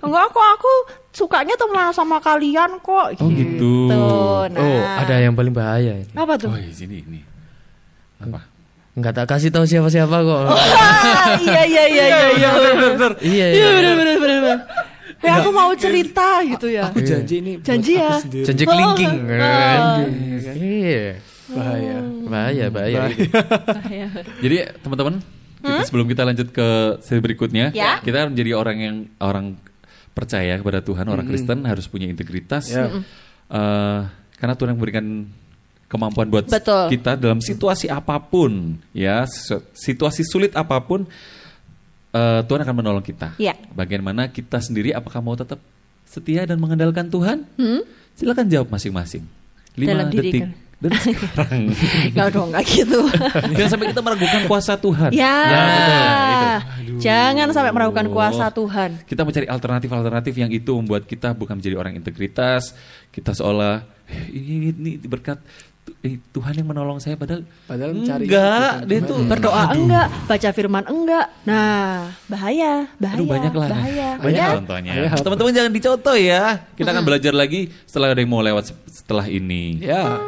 Enggak 0.02 0.26
kok 0.28 0.46
aku 0.58 0.72
sukanya 1.14 1.54
temenan 1.54 1.94
sama 1.94 2.18
kalian 2.18 2.82
kok. 2.82 3.14
Oh, 3.16 3.30
gitu. 3.30 3.86
Nah. 3.86 4.50
Oh, 4.58 4.80
ada 4.98 5.14
yang 5.16 5.32
paling 5.32 5.54
bahaya. 5.54 5.96
ini. 5.96 6.10
apa 6.12 6.34
tuh? 6.34 6.50
Oh, 6.50 6.58
iya, 6.58 6.74
sini 6.74 7.00
ini. 7.00 7.22
Apa? 8.18 8.42
Enggak 8.98 9.14
tak 9.14 9.30
kasih 9.30 9.48
tahu 9.48 9.62
siapa-siapa 9.62 10.16
kok. 10.18 10.42
Ah, 10.50 11.38
iya 11.38 11.62
iya 11.62 11.84
iya 11.86 12.04
iya 12.04 12.20
iya. 12.34 12.34
Iya, 12.34 12.50
Iya 13.22 13.46
iya. 13.54 13.66
benar 13.70 13.94
benar 13.94 14.16
benar. 14.18 14.38
benar. 14.42 14.58
Eh 15.20 15.30
aku 15.30 15.52
mau 15.52 15.70
cerita 15.76 16.42
gitu 16.42 16.66
ya. 16.66 16.90
Aku 16.90 16.98
janji 16.98 17.38
ini 17.38 17.52
buat 17.60 17.62
Janji 17.62 17.92
ya. 17.94 18.18
Janji 18.18 18.64
Oh, 18.66 18.70
kelingking. 18.74 19.14
oh. 19.30 21.29
Kan? 21.52 21.76
Iya. 21.76 21.98
bahaya. 22.24 22.66
Bahaya, 22.70 23.00
bahaya. 23.68 24.08
Jadi 24.38 24.56
teman-teman, 24.80 25.14
kita- 25.58 25.84
sebelum 25.84 26.06
kita 26.06 26.22
lanjut 26.24 26.48
ke 26.50 26.68
seri 27.02 27.20
berikutnya, 27.20 27.70
Ya. 27.70 27.98
kita 28.00 28.26
menjadi 28.26 28.50
orang 28.54 28.76
yang 28.78 28.96
orang 29.18 29.46
percaya 30.10 30.56
kepada 30.56 30.80
Tuhan, 30.80 31.06
orang 31.06 31.26
Kristen 31.26 31.64
harus 31.64 31.86
punya 31.86 32.06
integritas. 32.06 32.68
Ya. 32.68 32.90
Eh, 33.50 34.00
karena 34.36 34.54
Tuhan 34.54 34.72
yang 34.72 34.78
memberikan 34.78 35.06
kemampuan 35.86 36.30
buat 36.30 36.46
Betul. 36.46 36.86
kita 36.88 37.18
dalam 37.18 37.42
situasi 37.42 37.90
apa 37.90 38.14
pun, 38.16 38.78
ya 38.94 39.26
situasi 39.74 40.22
sulit 40.22 40.54
apa 40.54 40.78
pun, 40.78 41.02
eh, 42.10 42.40
Tuhan 42.42 42.60
akan 42.62 42.74
menolong 42.74 43.02
kita. 43.02 43.34
Ya. 43.36 43.54
Bagaimana 43.70 44.30
kita 44.30 44.62
sendiri, 44.62 44.94
apakah 44.94 45.18
mau 45.18 45.34
tetap 45.34 45.58
setia 46.06 46.46
dan 46.46 46.58
mengandalkan 46.58 47.06
Tuhan? 47.06 47.46
Silakan 48.14 48.46
jawab 48.50 48.68
masing-masing. 48.68 49.24
Lima 49.78 49.86
Hmm? 49.86 49.94
Dalam 49.94 50.08
diri 50.10 50.28
detik 50.30 50.42
kan. 50.42 50.50
Dan 50.80 50.90
sekarang. 50.96 51.62
Enggak 52.08 52.28
dong, 52.30 52.48
enggak 52.48 52.64
gitu. 52.66 53.00
Jangan 53.56 53.70
sampai 53.70 53.86
kita 53.88 54.00
meragukan 54.00 54.42
kuasa 54.44 54.72
Tuhan. 54.74 55.10
ya. 55.12 55.36
betul, 55.44 56.80
itu. 56.82 57.00
Jangan 57.00 57.46
sampai 57.50 57.70
meragukan 57.70 58.06
kuasa 58.08 58.46
Tuhan. 58.48 58.90
Kita 59.04 59.22
mencari 59.22 59.46
alternatif-alternatif 59.46 60.34
yang 60.34 60.50
itu 60.50 60.72
membuat 60.74 61.04
kita 61.04 61.32
bukan 61.32 61.56
menjadi 61.56 61.76
orang 61.76 61.94
integritas. 61.94 62.72
Kita 63.06 63.30
seolah 63.30 63.80
"Eh, 64.06 64.24
ini, 64.32 64.68
ini 64.70 64.90
berkat 64.98 65.36
tu- 65.80 65.96
eh, 66.00 66.16
Tuhan 66.30 66.54
yang 66.54 66.66
menolong 66.66 66.96
saya 66.96 67.14
padahal 67.14 67.44
Padahal 67.64 67.92
mencari 67.92 68.24
enggak, 68.24 68.72
itu 68.74 68.86
dia 68.86 68.98
tuh 69.02 69.16
Berdoa 69.22 69.62
enggak, 69.70 70.06
baca 70.26 70.48
firman 70.50 70.84
enggak. 70.84 71.26
Nah, 71.42 72.08
bahaya, 72.26 72.88
bahaya. 72.96 73.16
Aduh 73.16 73.26
banyak 73.26 73.52
lah. 73.52 73.68
Bahaya. 73.68 74.08
Banyak 74.16 74.40
Ya. 74.40 74.48
contohnya. 74.54 74.92
Teman-teman 75.14 75.52
jangan 75.52 75.72
dicontoh 75.72 76.16
ya. 76.16 76.42
Kita 76.72 76.88
akan 76.90 77.04
belajar 77.04 77.32
lagi 77.32 77.68
setelah 77.84 78.10
ada 78.10 78.18
yang 78.18 78.28
mau 78.28 78.40
lewat 78.40 78.64
se- 78.66 78.80
setelah 78.90 79.26
ini. 79.26 79.76
Ya. 79.78 80.20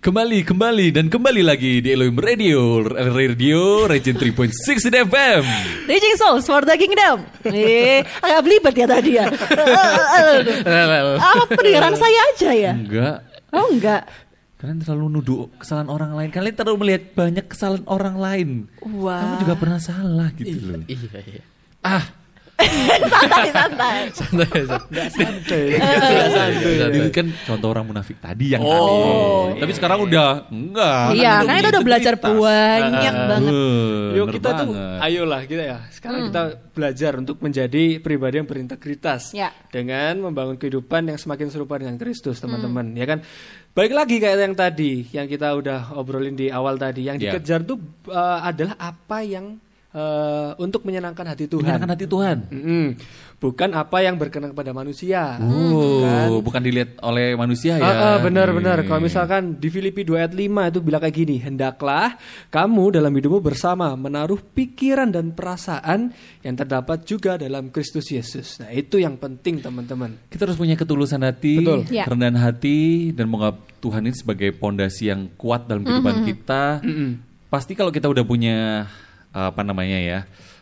Kembali, 0.00 0.48
kembali, 0.48 0.96
dan 0.96 1.12
kembali 1.12 1.44
lagi 1.44 1.84
di 1.84 1.92
Elohim 1.92 2.16
Radio, 2.16 2.80
Radio, 2.88 3.84
Region 3.84 4.16
3.6 4.16 4.88
di 4.88 4.96
FM. 4.96 5.44
Reaching 5.84 6.16
souls 6.16 6.48
for 6.48 6.64
the 6.64 6.72
kingdom. 6.80 7.20
Eh, 7.44 8.00
agak 8.24 8.40
belibet 8.48 8.72
ya 8.80 8.88
tadi 8.88 9.20
ya. 9.20 9.28
Apa 11.20 11.44
pendengaran 11.52 12.00
saya 12.00 12.16
aja 12.32 12.48
ya? 12.48 12.72
Enggak, 12.72 13.28
Oh 13.52 13.68
enggak. 13.68 14.08
Kalian 14.56 14.80
terlalu 14.80 15.20
nuduh 15.20 15.52
kesalahan 15.60 15.92
orang 15.92 16.16
lain. 16.16 16.32
Kalian 16.32 16.56
terlalu 16.56 16.76
melihat 16.80 17.02
banyak 17.12 17.44
kesalahan 17.52 17.84
orang 17.84 18.16
lain. 18.16 18.48
Wah. 18.80 19.20
Kamu 19.20 19.34
juga 19.44 19.54
pernah 19.60 19.80
salah 19.84 20.32
gitu 20.32 20.64
loh. 20.64 20.80
Iya, 20.88 21.20
iya. 21.28 21.44
Ah, 21.84 22.08
santai 23.06 23.48
santai. 23.50 23.96
Santai, 24.12 24.60
santai. 25.08 25.64
Santai. 26.30 26.96
itu 26.96 27.10
kan 27.10 27.26
contoh 27.46 27.68
orang 27.70 27.84
munafik 27.86 28.16
tadi 28.18 28.52
yang 28.52 28.62
Oh. 28.62 29.50
tadi. 29.50 29.60
Tapi 29.60 29.72
sekarang 29.74 29.98
udah 30.04 30.28
enggak. 30.48 31.04
Iya, 31.14 31.34
Kan 31.40 31.46
kan 31.46 31.56
kita 31.56 31.70
udah 31.70 31.84
belajar 31.84 32.14
banyak 32.16 33.14
banget. 33.26 33.52
Eh, 33.52 34.16
Yuk 34.16 34.26
kita 34.32 34.48
tuh, 34.56 34.66
banget. 34.72 34.98
ayolah 35.00 35.40
kita 35.44 35.62
ya. 35.62 35.78
Sekarang 35.90 36.20
kita 36.28 36.42
belajar 36.70 37.12
untuk 37.16 37.36
menjadi 37.40 37.84
pribadi 37.98 38.34
yang 38.38 38.48
berintegritas. 38.48 39.32
Ya. 39.32 39.52
Dengan 39.68 40.20
membangun 40.20 40.56
kehidupan 40.56 41.06
yang 41.06 41.18
semakin 41.18 41.48
serupa 41.48 41.76
dengan 41.76 41.96
Kristus, 41.96 42.38
teman-teman. 42.38 42.92
Ya 42.94 43.06
kan? 43.06 43.20
Baik 43.70 43.94
lagi 43.94 44.18
kayak 44.18 44.38
yang 44.40 44.56
tadi, 44.58 45.06
yang 45.10 45.26
kita 45.26 45.54
udah 45.54 45.94
obrolin 45.94 46.34
di 46.34 46.50
awal 46.50 46.74
tadi. 46.74 47.06
Yang 47.06 47.16
Ya. 47.20 47.30
dikejar 47.32 47.62
tuh 47.62 47.78
eh, 48.08 48.38
adalah 48.42 48.74
apa 48.76 49.22
yang 49.22 49.62
eh, 49.90 50.50
untuk 50.62 50.86
menyenangkan 50.86 51.26
hati 51.34 51.50
Tuhan. 51.50 51.66
Menyenangkan 51.66 51.90
hati 51.94 52.06
Tuhan. 52.06 52.36
Mm-mm. 52.50 52.86
Bukan 53.40 53.72
apa 53.72 54.04
yang 54.04 54.20
berkenan 54.20 54.52
kepada 54.52 54.76
manusia. 54.76 55.40
Oh, 55.40 56.44
bukan 56.44 56.60
dilihat 56.60 57.00
oleh 57.00 57.32
manusia 57.40 57.80
ya. 57.80 57.88
Ah, 57.88 57.96
ah, 57.96 58.16
benar 58.20 58.52
benar. 58.52 58.84
Iya. 58.84 58.86
Kalau 58.86 59.00
misalkan 59.00 59.56
di 59.56 59.72
Filipi 59.72 60.04
2 60.04 60.20
ayat 60.20 60.36
5 60.36 60.68
itu 60.68 60.78
bilang 60.84 61.00
kayak 61.00 61.16
gini, 61.16 61.40
hendaklah 61.40 62.20
kamu 62.52 63.00
dalam 63.00 63.08
hidupmu 63.08 63.40
bersama 63.40 63.96
menaruh 63.96 64.36
pikiran 64.36 65.08
dan 65.08 65.32
perasaan 65.32 66.12
yang 66.44 66.52
terdapat 66.52 67.08
juga 67.08 67.40
dalam 67.40 67.72
Kristus 67.72 68.12
Yesus. 68.12 68.60
Nah, 68.60 68.68
itu 68.76 69.00
yang 69.00 69.16
penting 69.16 69.64
teman-teman. 69.64 70.20
Kita 70.28 70.44
harus 70.44 70.60
punya 70.60 70.76
ketulusan 70.76 71.24
hati, 71.24 71.64
Betul. 71.64 71.88
Ya. 71.88 72.04
kerendahan 72.04 72.36
hati, 72.36 73.10
dan 73.16 73.24
menganggap 73.32 73.56
Tuhan 73.80 74.04
ini 74.04 74.12
sebagai 74.20 74.52
pondasi 74.52 75.08
yang 75.08 75.32
kuat 75.40 75.64
dalam 75.64 75.80
kehidupan 75.80 76.28
kita. 76.28 76.84
Pasti 77.48 77.72
kalau 77.72 77.88
kita 77.88 78.06
udah 78.06 78.22
punya 78.22 78.84
apa 79.30 79.62
namanya 79.62 79.98
ya, 79.98 80.18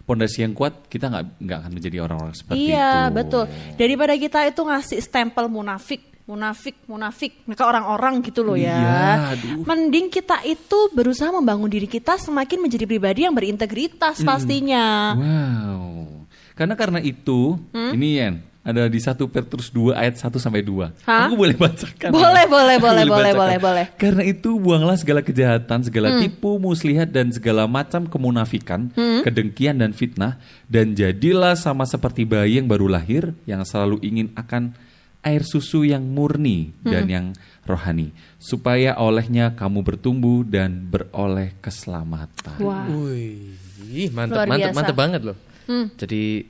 pondasi 0.09 0.41
yang 0.41 0.57
kuat, 0.57 0.89
kita 0.89 1.13
nggak 1.13 1.25
nggak 1.41 1.59
akan 1.61 1.73
menjadi 1.73 1.97
orang-orang 2.01 2.33
seperti 2.33 2.57
itu. 2.57 2.73
Iya, 2.73 3.13
betul. 3.13 3.45
Daripada 3.77 4.15
kita 4.17 4.39
itu 4.49 4.61
ngasih 4.65 4.99
stempel 5.05 5.53
munafik, 5.53 6.01
munafik, 6.25 6.77
munafik 6.89 7.33
ke 7.45 7.65
orang-orang 7.65 8.25
gitu 8.25 8.41
loh 8.41 8.57
ya. 8.57 8.77
Iya, 8.77 9.05
aduh. 9.37 9.65
Mending 9.69 10.09
kita 10.09 10.41
itu 10.49 10.93
berusaha 10.97 11.29
membangun 11.29 11.69
diri 11.69 11.85
kita 11.85 12.17
semakin 12.17 12.65
menjadi 12.65 12.85
pribadi 12.89 13.29
yang 13.29 13.37
berintegritas 13.37 14.25
pastinya. 14.25 15.13
Wow. 15.13 16.25
Karena 16.57 16.75
karena 16.75 16.99
itu, 17.05 17.55
ini 17.71 18.19
Yen, 18.19 18.48
ada 18.69 18.85
di 18.85 19.01
1 19.01 19.17
Petrus 19.33 19.73
2 19.73 19.97
ayat 19.97 20.21
1 20.21 20.29
sampai 20.37 20.61
2. 20.61 21.09
Hah? 21.09 21.25
Aku 21.33 21.41
boleh 21.41 21.57
bacakan. 21.57 22.13
Boleh, 22.13 22.45
boleh, 22.45 22.77
Aku 22.77 22.85
boleh, 22.85 23.05
boleh, 23.09 23.33
bacakan. 23.33 23.41
boleh, 23.41 23.59
boleh. 23.59 23.85
Karena 23.97 24.23
itu 24.29 24.51
buanglah 24.61 25.01
segala 25.01 25.25
kejahatan, 25.25 25.89
segala 25.89 26.21
tipu, 26.21 26.61
muslihat 26.61 27.09
dan 27.09 27.33
segala 27.33 27.65
macam 27.65 28.05
kemunafikan, 28.05 28.93
kedengkian 29.25 29.81
dan 29.81 29.97
fitnah 29.97 30.37
dan 30.69 30.93
jadilah 30.93 31.57
sama 31.57 31.89
seperti 31.89 32.29
bayi 32.29 32.61
yang 32.61 32.69
baru 32.69 32.93
lahir 32.93 33.33
yang 33.49 33.65
selalu 33.65 34.05
ingin 34.05 34.29
akan 34.37 34.77
air 35.25 35.43
susu 35.43 35.83
yang 35.83 36.05
murni 36.07 36.71
dan 36.85 37.09
yang 37.11 37.27
rohani 37.67 38.15
supaya 38.39 38.97
olehnya 38.97 39.53
kamu 39.59 39.83
bertumbuh 39.83 40.47
dan 40.47 40.87
beroleh 40.89 41.57
keselamatan. 41.59 42.57
Wih, 42.63 44.13
Luar 44.15 44.47
mantep, 44.47 44.47
biasa. 44.47 44.77
mantep 44.77 44.97
banget 44.97 45.21
loh. 45.25 45.37
Hmm. 45.69 45.93
Jadi 45.97 46.49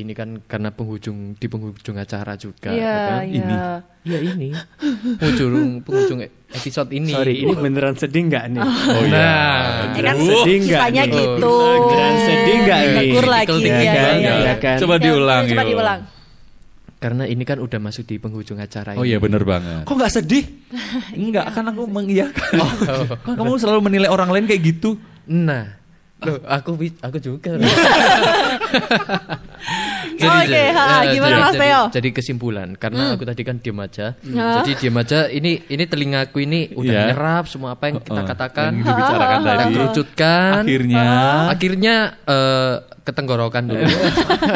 ini 0.00 0.12
kan 0.12 0.40
karena 0.42 0.68
penghujung 0.68 1.34
di 1.34 1.46
penghujung 1.46 1.94
acara 1.94 2.34
juga. 2.34 2.68
Iya, 2.68 2.80
ya 2.80 3.06
kan? 3.06 3.22
iya. 3.26 3.64
Iya 4.00 4.18
ini. 4.26 4.48
penghujung 5.14 5.80
penghujung 5.80 6.20
episode 6.50 6.90
ini. 6.90 7.10
Sorry, 7.10 7.34
ini 7.38 7.52
beneran 7.52 7.94
sedih 7.94 8.22
nggak 8.26 8.44
nih? 8.50 8.62
Oh 8.62 9.02
iya. 9.02 9.10
Nah, 9.10 9.58
Ini 9.86 10.00
kan 10.00 10.16
sedih 10.16 10.56
nggak 10.58 10.80
kisahnya 10.80 11.02
nih? 11.04 11.14
gitu. 11.14 11.54
Beneran 11.60 12.16
sedih 12.18 12.54
nggak 12.58 12.80
nih? 12.80 12.96
Tegur 13.06 13.26
lagi. 13.26 13.50
Iya, 13.50 13.58
thinking 13.58 13.76
iya, 13.86 13.92
banget. 13.94 14.20
iya, 14.20 14.32
iya. 14.36 14.54
kan? 14.56 14.76
Coba 14.78 14.94
diulang 14.96 15.42
Coba 15.46 15.64
diulang. 15.64 16.00
karena 16.96 17.24
ini 17.24 17.42
kan 17.42 17.56
udah 17.56 17.80
masuk 17.80 18.04
di 18.04 18.16
penghujung 18.16 18.60
acara 18.60 18.92
Oh 18.92 19.00
ini. 19.00 19.10
iya 19.10 19.18
bener 19.18 19.40
banget. 19.40 19.88
Kok 19.88 19.94
nggak 19.94 20.12
sedih? 20.12 20.44
Enggak, 21.16 21.48
kan 21.48 21.64
aku 21.64 21.88
mengiyakan. 21.88 22.60
Kok 23.24 23.34
kamu 23.34 23.52
selalu 23.56 23.80
menilai 23.82 24.08
orang 24.08 24.28
lain 24.28 24.44
kayak 24.44 24.60
gitu? 24.68 25.00
Nah, 25.24 25.79
loh, 26.20 26.38
aku 26.44 26.70
aku 27.00 27.16
juga. 27.18 27.56
Oke, 30.20 30.62
ha, 30.76 31.00
eh, 31.08 31.16
gimana, 31.16 31.36
Mas 31.40 31.56
jadi, 31.56 31.62
Teo? 31.64 31.80
Hmm. 31.88 31.92
Jadi 31.96 32.08
kesimpulan, 32.12 32.68
karena 32.76 33.16
aku 33.16 33.24
tadi 33.24 33.40
kan 33.40 33.56
diam 33.56 33.80
aja. 33.80 34.12
Ya. 34.20 34.60
Jadi 34.60 34.70
diam 34.76 34.96
aja. 35.00 35.26
Ini 35.26 35.64
ini 35.66 35.84
telingaku 35.88 36.44
ini 36.44 36.68
udah 36.76 36.92
Iya. 36.92 37.06
nyerap 37.12 37.44
semua 37.48 37.72
apa 37.72 37.88
yang 37.88 38.04
kita 38.04 38.20
Oh, 38.20 38.26
katakan. 38.28 38.70
yang 38.76 38.84
dibicarakan 38.84 39.38
Kita 39.40 39.50
tadi. 39.50 39.72
kerucutkan. 39.72 40.52
Akhirnya 40.60 41.04
Akhirnya 41.48 41.96
eh, 42.26 42.74
ketenggorokan 43.00 43.64
dulu. 43.64 43.80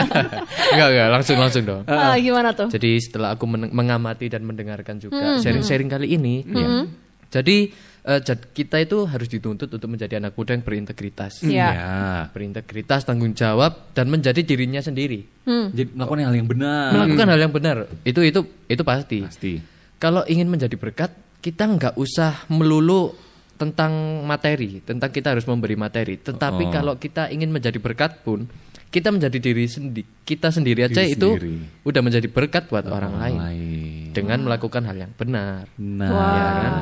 enggak 0.74 0.88
enggak 0.92 1.08
langsung 1.10 1.36
langsung 1.40 1.62
dong. 1.64 1.82
Ah, 1.88 2.12
gimana 2.16 2.52
tuh? 2.52 2.68
Jadi 2.68 3.00
setelah 3.00 3.32
aku 3.32 3.48
men- 3.48 3.72
mengamati 3.72 4.28
dan 4.28 4.44
mendengarkan 4.44 5.00
Hmm, 5.00 5.02
juga 5.02 5.40
sharing-sharing 5.40 5.88
kali 5.88 6.12
ini, 6.12 6.44
ya. 6.44 6.84
jadi 7.32 7.72
eh, 8.04 8.20
jad- 8.20 8.52
kita 8.52 8.76
itu 8.78 9.04
harus 9.04 9.26
dituntut 9.26 9.66
untuk 9.66 9.88
menjadi 9.88 10.16
anak 10.16 10.32
muda 10.32 10.52
yang 10.52 10.60
berintegritas, 10.60 11.40
Iya. 11.40 11.68
ya. 11.68 11.92
berintegritas, 12.28 13.02
tanggung 13.02 13.32
jawab 13.32 13.90
dan 13.90 14.06
menjadi 14.06 14.40
dirinya 14.40 14.78
sendiri, 14.78 15.24
Hmm. 15.42 15.68
Jadi 15.70 15.92
melakukan 15.92 16.20
hal 16.22 16.34
yang 16.34 16.48
benar. 16.48 16.88
melakukan 16.90 17.26
hal 17.26 17.40
yang 17.40 17.52
benar. 17.52 17.76
Itu 18.00 18.20
itu 18.20 18.40
itu 18.64 18.82
pasti. 18.82 19.18
Pasti. 19.20 19.52
Kalau 19.96 20.24
ingin 20.24 20.48
menjadi 20.48 20.72
berkat, 20.74 21.12
kita 21.40 21.64
nggak 21.66 21.94
usah 21.96 22.44
melulu 22.48 23.12
tentang 23.54 23.92
materi, 24.22 24.80
tentang 24.80 25.08
kita 25.08 25.32
harus 25.32 25.44
memberi 25.44 25.72
materi. 25.74 26.16
Tetapi 26.18 26.64
Oh. 26.64 26.72
kalau 26.72 26.94
kita 26.96 27.28
ingin 27.28 27.48
menjadi 27.48 27.76
berkat 27.76 28.20
pun, 28.20 28.48
kita 28.88 29.10
menjadi 29.10 29.38
diri 29.38 29.64
sendi 29.64 30.02
kita 30.22 30.48
sendiri 30.48 30.84
aja 30.84 31.02
Diri 31.02 31.12
itu 31.12 31.28
sendiri. 31.28 31.54
udah 31.82 32.00
menjadi 32.00 32.28
berkat 32.28 32.68
buat 32.68 32.86
orang 32.86 33.14
lain 33.14 33.38
lain. 33.38 33.83
Dengan 34.14 34.38
melakukan 34.40 34.82
hal 34.84 34.96
yang 34.96 35.12
benar 35.12 35.66
Nah, 35.74 36.08
ya 36.08 36.44
kan 36.62 36.72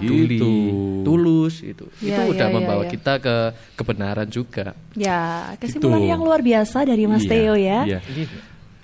Tuli, 0.00 0.36
itu. 0.36 0.52
tulus 1.00 1.54
itu 1.60 1.86
Ya, 2.00 2.20
itu 2.20 2.34
udah 2.34 2.46
ya, 2.46 2.50
ya, 2.50 2.56
membawa 2.56 2.82
ya. 2.82 2.90
kita 2.90 3.12
ke 3.16 3.34
kebenaran 3.74 4.26
juga 4.26 4.74
Ya, 4.92 5.54
kesimpulan 5.56 6.02
Gitu. 6.02 6.10
yang 6.10 6.20
luar 6.20 6.40
biasa 6.40 6.82
dari 6.82 7.06
Mas 7.06 7.22
Iya, 7.22 7.30
Theo 7.30 7.54
ya. 7.54 7.80
iya. 7.86 7.98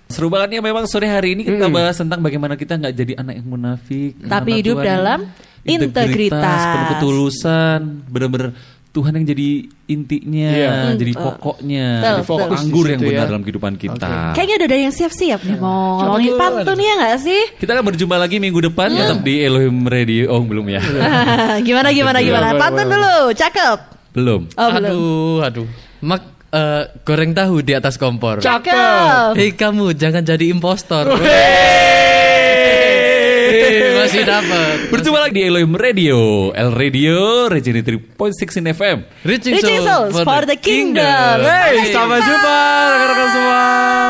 Seru 0.07 0.31
banget 0.31 0.55
ya 0.55 0.61
memang 0.63 0.87
sore 0.87 1.11
hari 1.11 1.35
ini 1.35 1.43
kita 1.43 1.67
bahas 1.67 1.99
tentang 1.99 2.23
bagaimana 2.23 2.55
kita 2.55 2.79
nggak 2.79 2.95
jadi 2.95 3.13
anak 3.19 3.43
yang 3.43 3.49
munafik, 3.51 4.15
Tapi 4.23 4.63
hidup 4.63 4.79
dalam 4.79 5.27
integritas. 5.67 6.63
penuh 6.63 6.87
ketulusan, 6.95 7.81
benar-benar 8.07 8.55
Tuhan 8.97 9.13
yang 9.13 9.27
jadi 9.29 9.49
intinya, 9.87 10.49
Iya. 10.49 10.73
jadi 10.97 11.13
pokoknya, 11.13 11.87
Betul, 11.93 12.09
jadi 12.09 12.25
pokok 12.25 12.41
betul. 12.43 12.57
anggur 12.57 12.85
yang 12.87 12.97
situ 12.97 13.07
benar 13.07 13.21
ya. 13.21 13.29
dalam 13.29 13.43
kehidupan 13.45 13.75
kita. 13.77 14.11
Kayaknya 14.33 14.55
udah 14.57 14.67
ada 14.67 14.79
yang 14.81 14.95
siap-siap 14.95 15.41
nih 15.43 15.57
mau 15.59 16.01
ngomongin 16.01 16.33
pantun 16.35 16.79
ya 16.79 16.93
nggak 16.97 17.17
sih? 17.21 17.43
Kita 17.55 17.71
akan 17.71 17.85
berjumpa 17.87 18.17
lagi 18.17 18.37
minggu 18.39 18.61
depan 18.65 18.89
tetap 18.91 19.21
di 19.21 19.35
Elohim 19.39 19.85
Radio. 19.85 20.33
Oh, 20.33 20.41
belum 20.41 20.65
ya? 20.67 20.81
gimana 21.67 21.93
gimana 21.93 22.19
gimana? 22.19 22.57
Pantun 22.57 22.89
dulu, 22.89 23.17
cakep. 23.31 23.79
belum. 24.11 24.41
Oh 24.51 24.69
belum. 24.73 24.89
aduh 24.89 25.39
aduh 25.45 25.67
mak 26.01 26.23
eh, 26.49 26.83
goreng 27.03 27.33
tahu 27.33 27.61
di 27.61 27.73
atas 27.73 27.97
kompor 27.97 28.41
Cakep. 28.41 29.37
hei 29.37 29.53
kamu 29.53 29.93
jangan 29.93 30.25
jadi 30.25 30.49
impostor 30.49 31.05
masih 34.07 34.23
dapat 34.23 34.77
Berjumpa 34.87 35.19
lagi 35.19 35.35
di 35.35 35.43
Elohim 35.51 35.75
Radio, 35.75 36.19
El 36.55 36.71
Radio, 36.71 37.51
Regini 37.51 37.83
3.6 37.83 38.63
in 38.63 38.65
FM. 38.71 38.99
Reaching, 39.27 39.59
Reaching 39.59 39.83
souls 39.83 40.15
for 40.23 40.47
the 40.47 40.55
kingdom. 40.55 41.43
Hey, 41.43 41.91
sampai 41.91 42.23
jumpa 42.23 42.57
rekan-rekan 42.95 43.29
semua. 43.35 44.06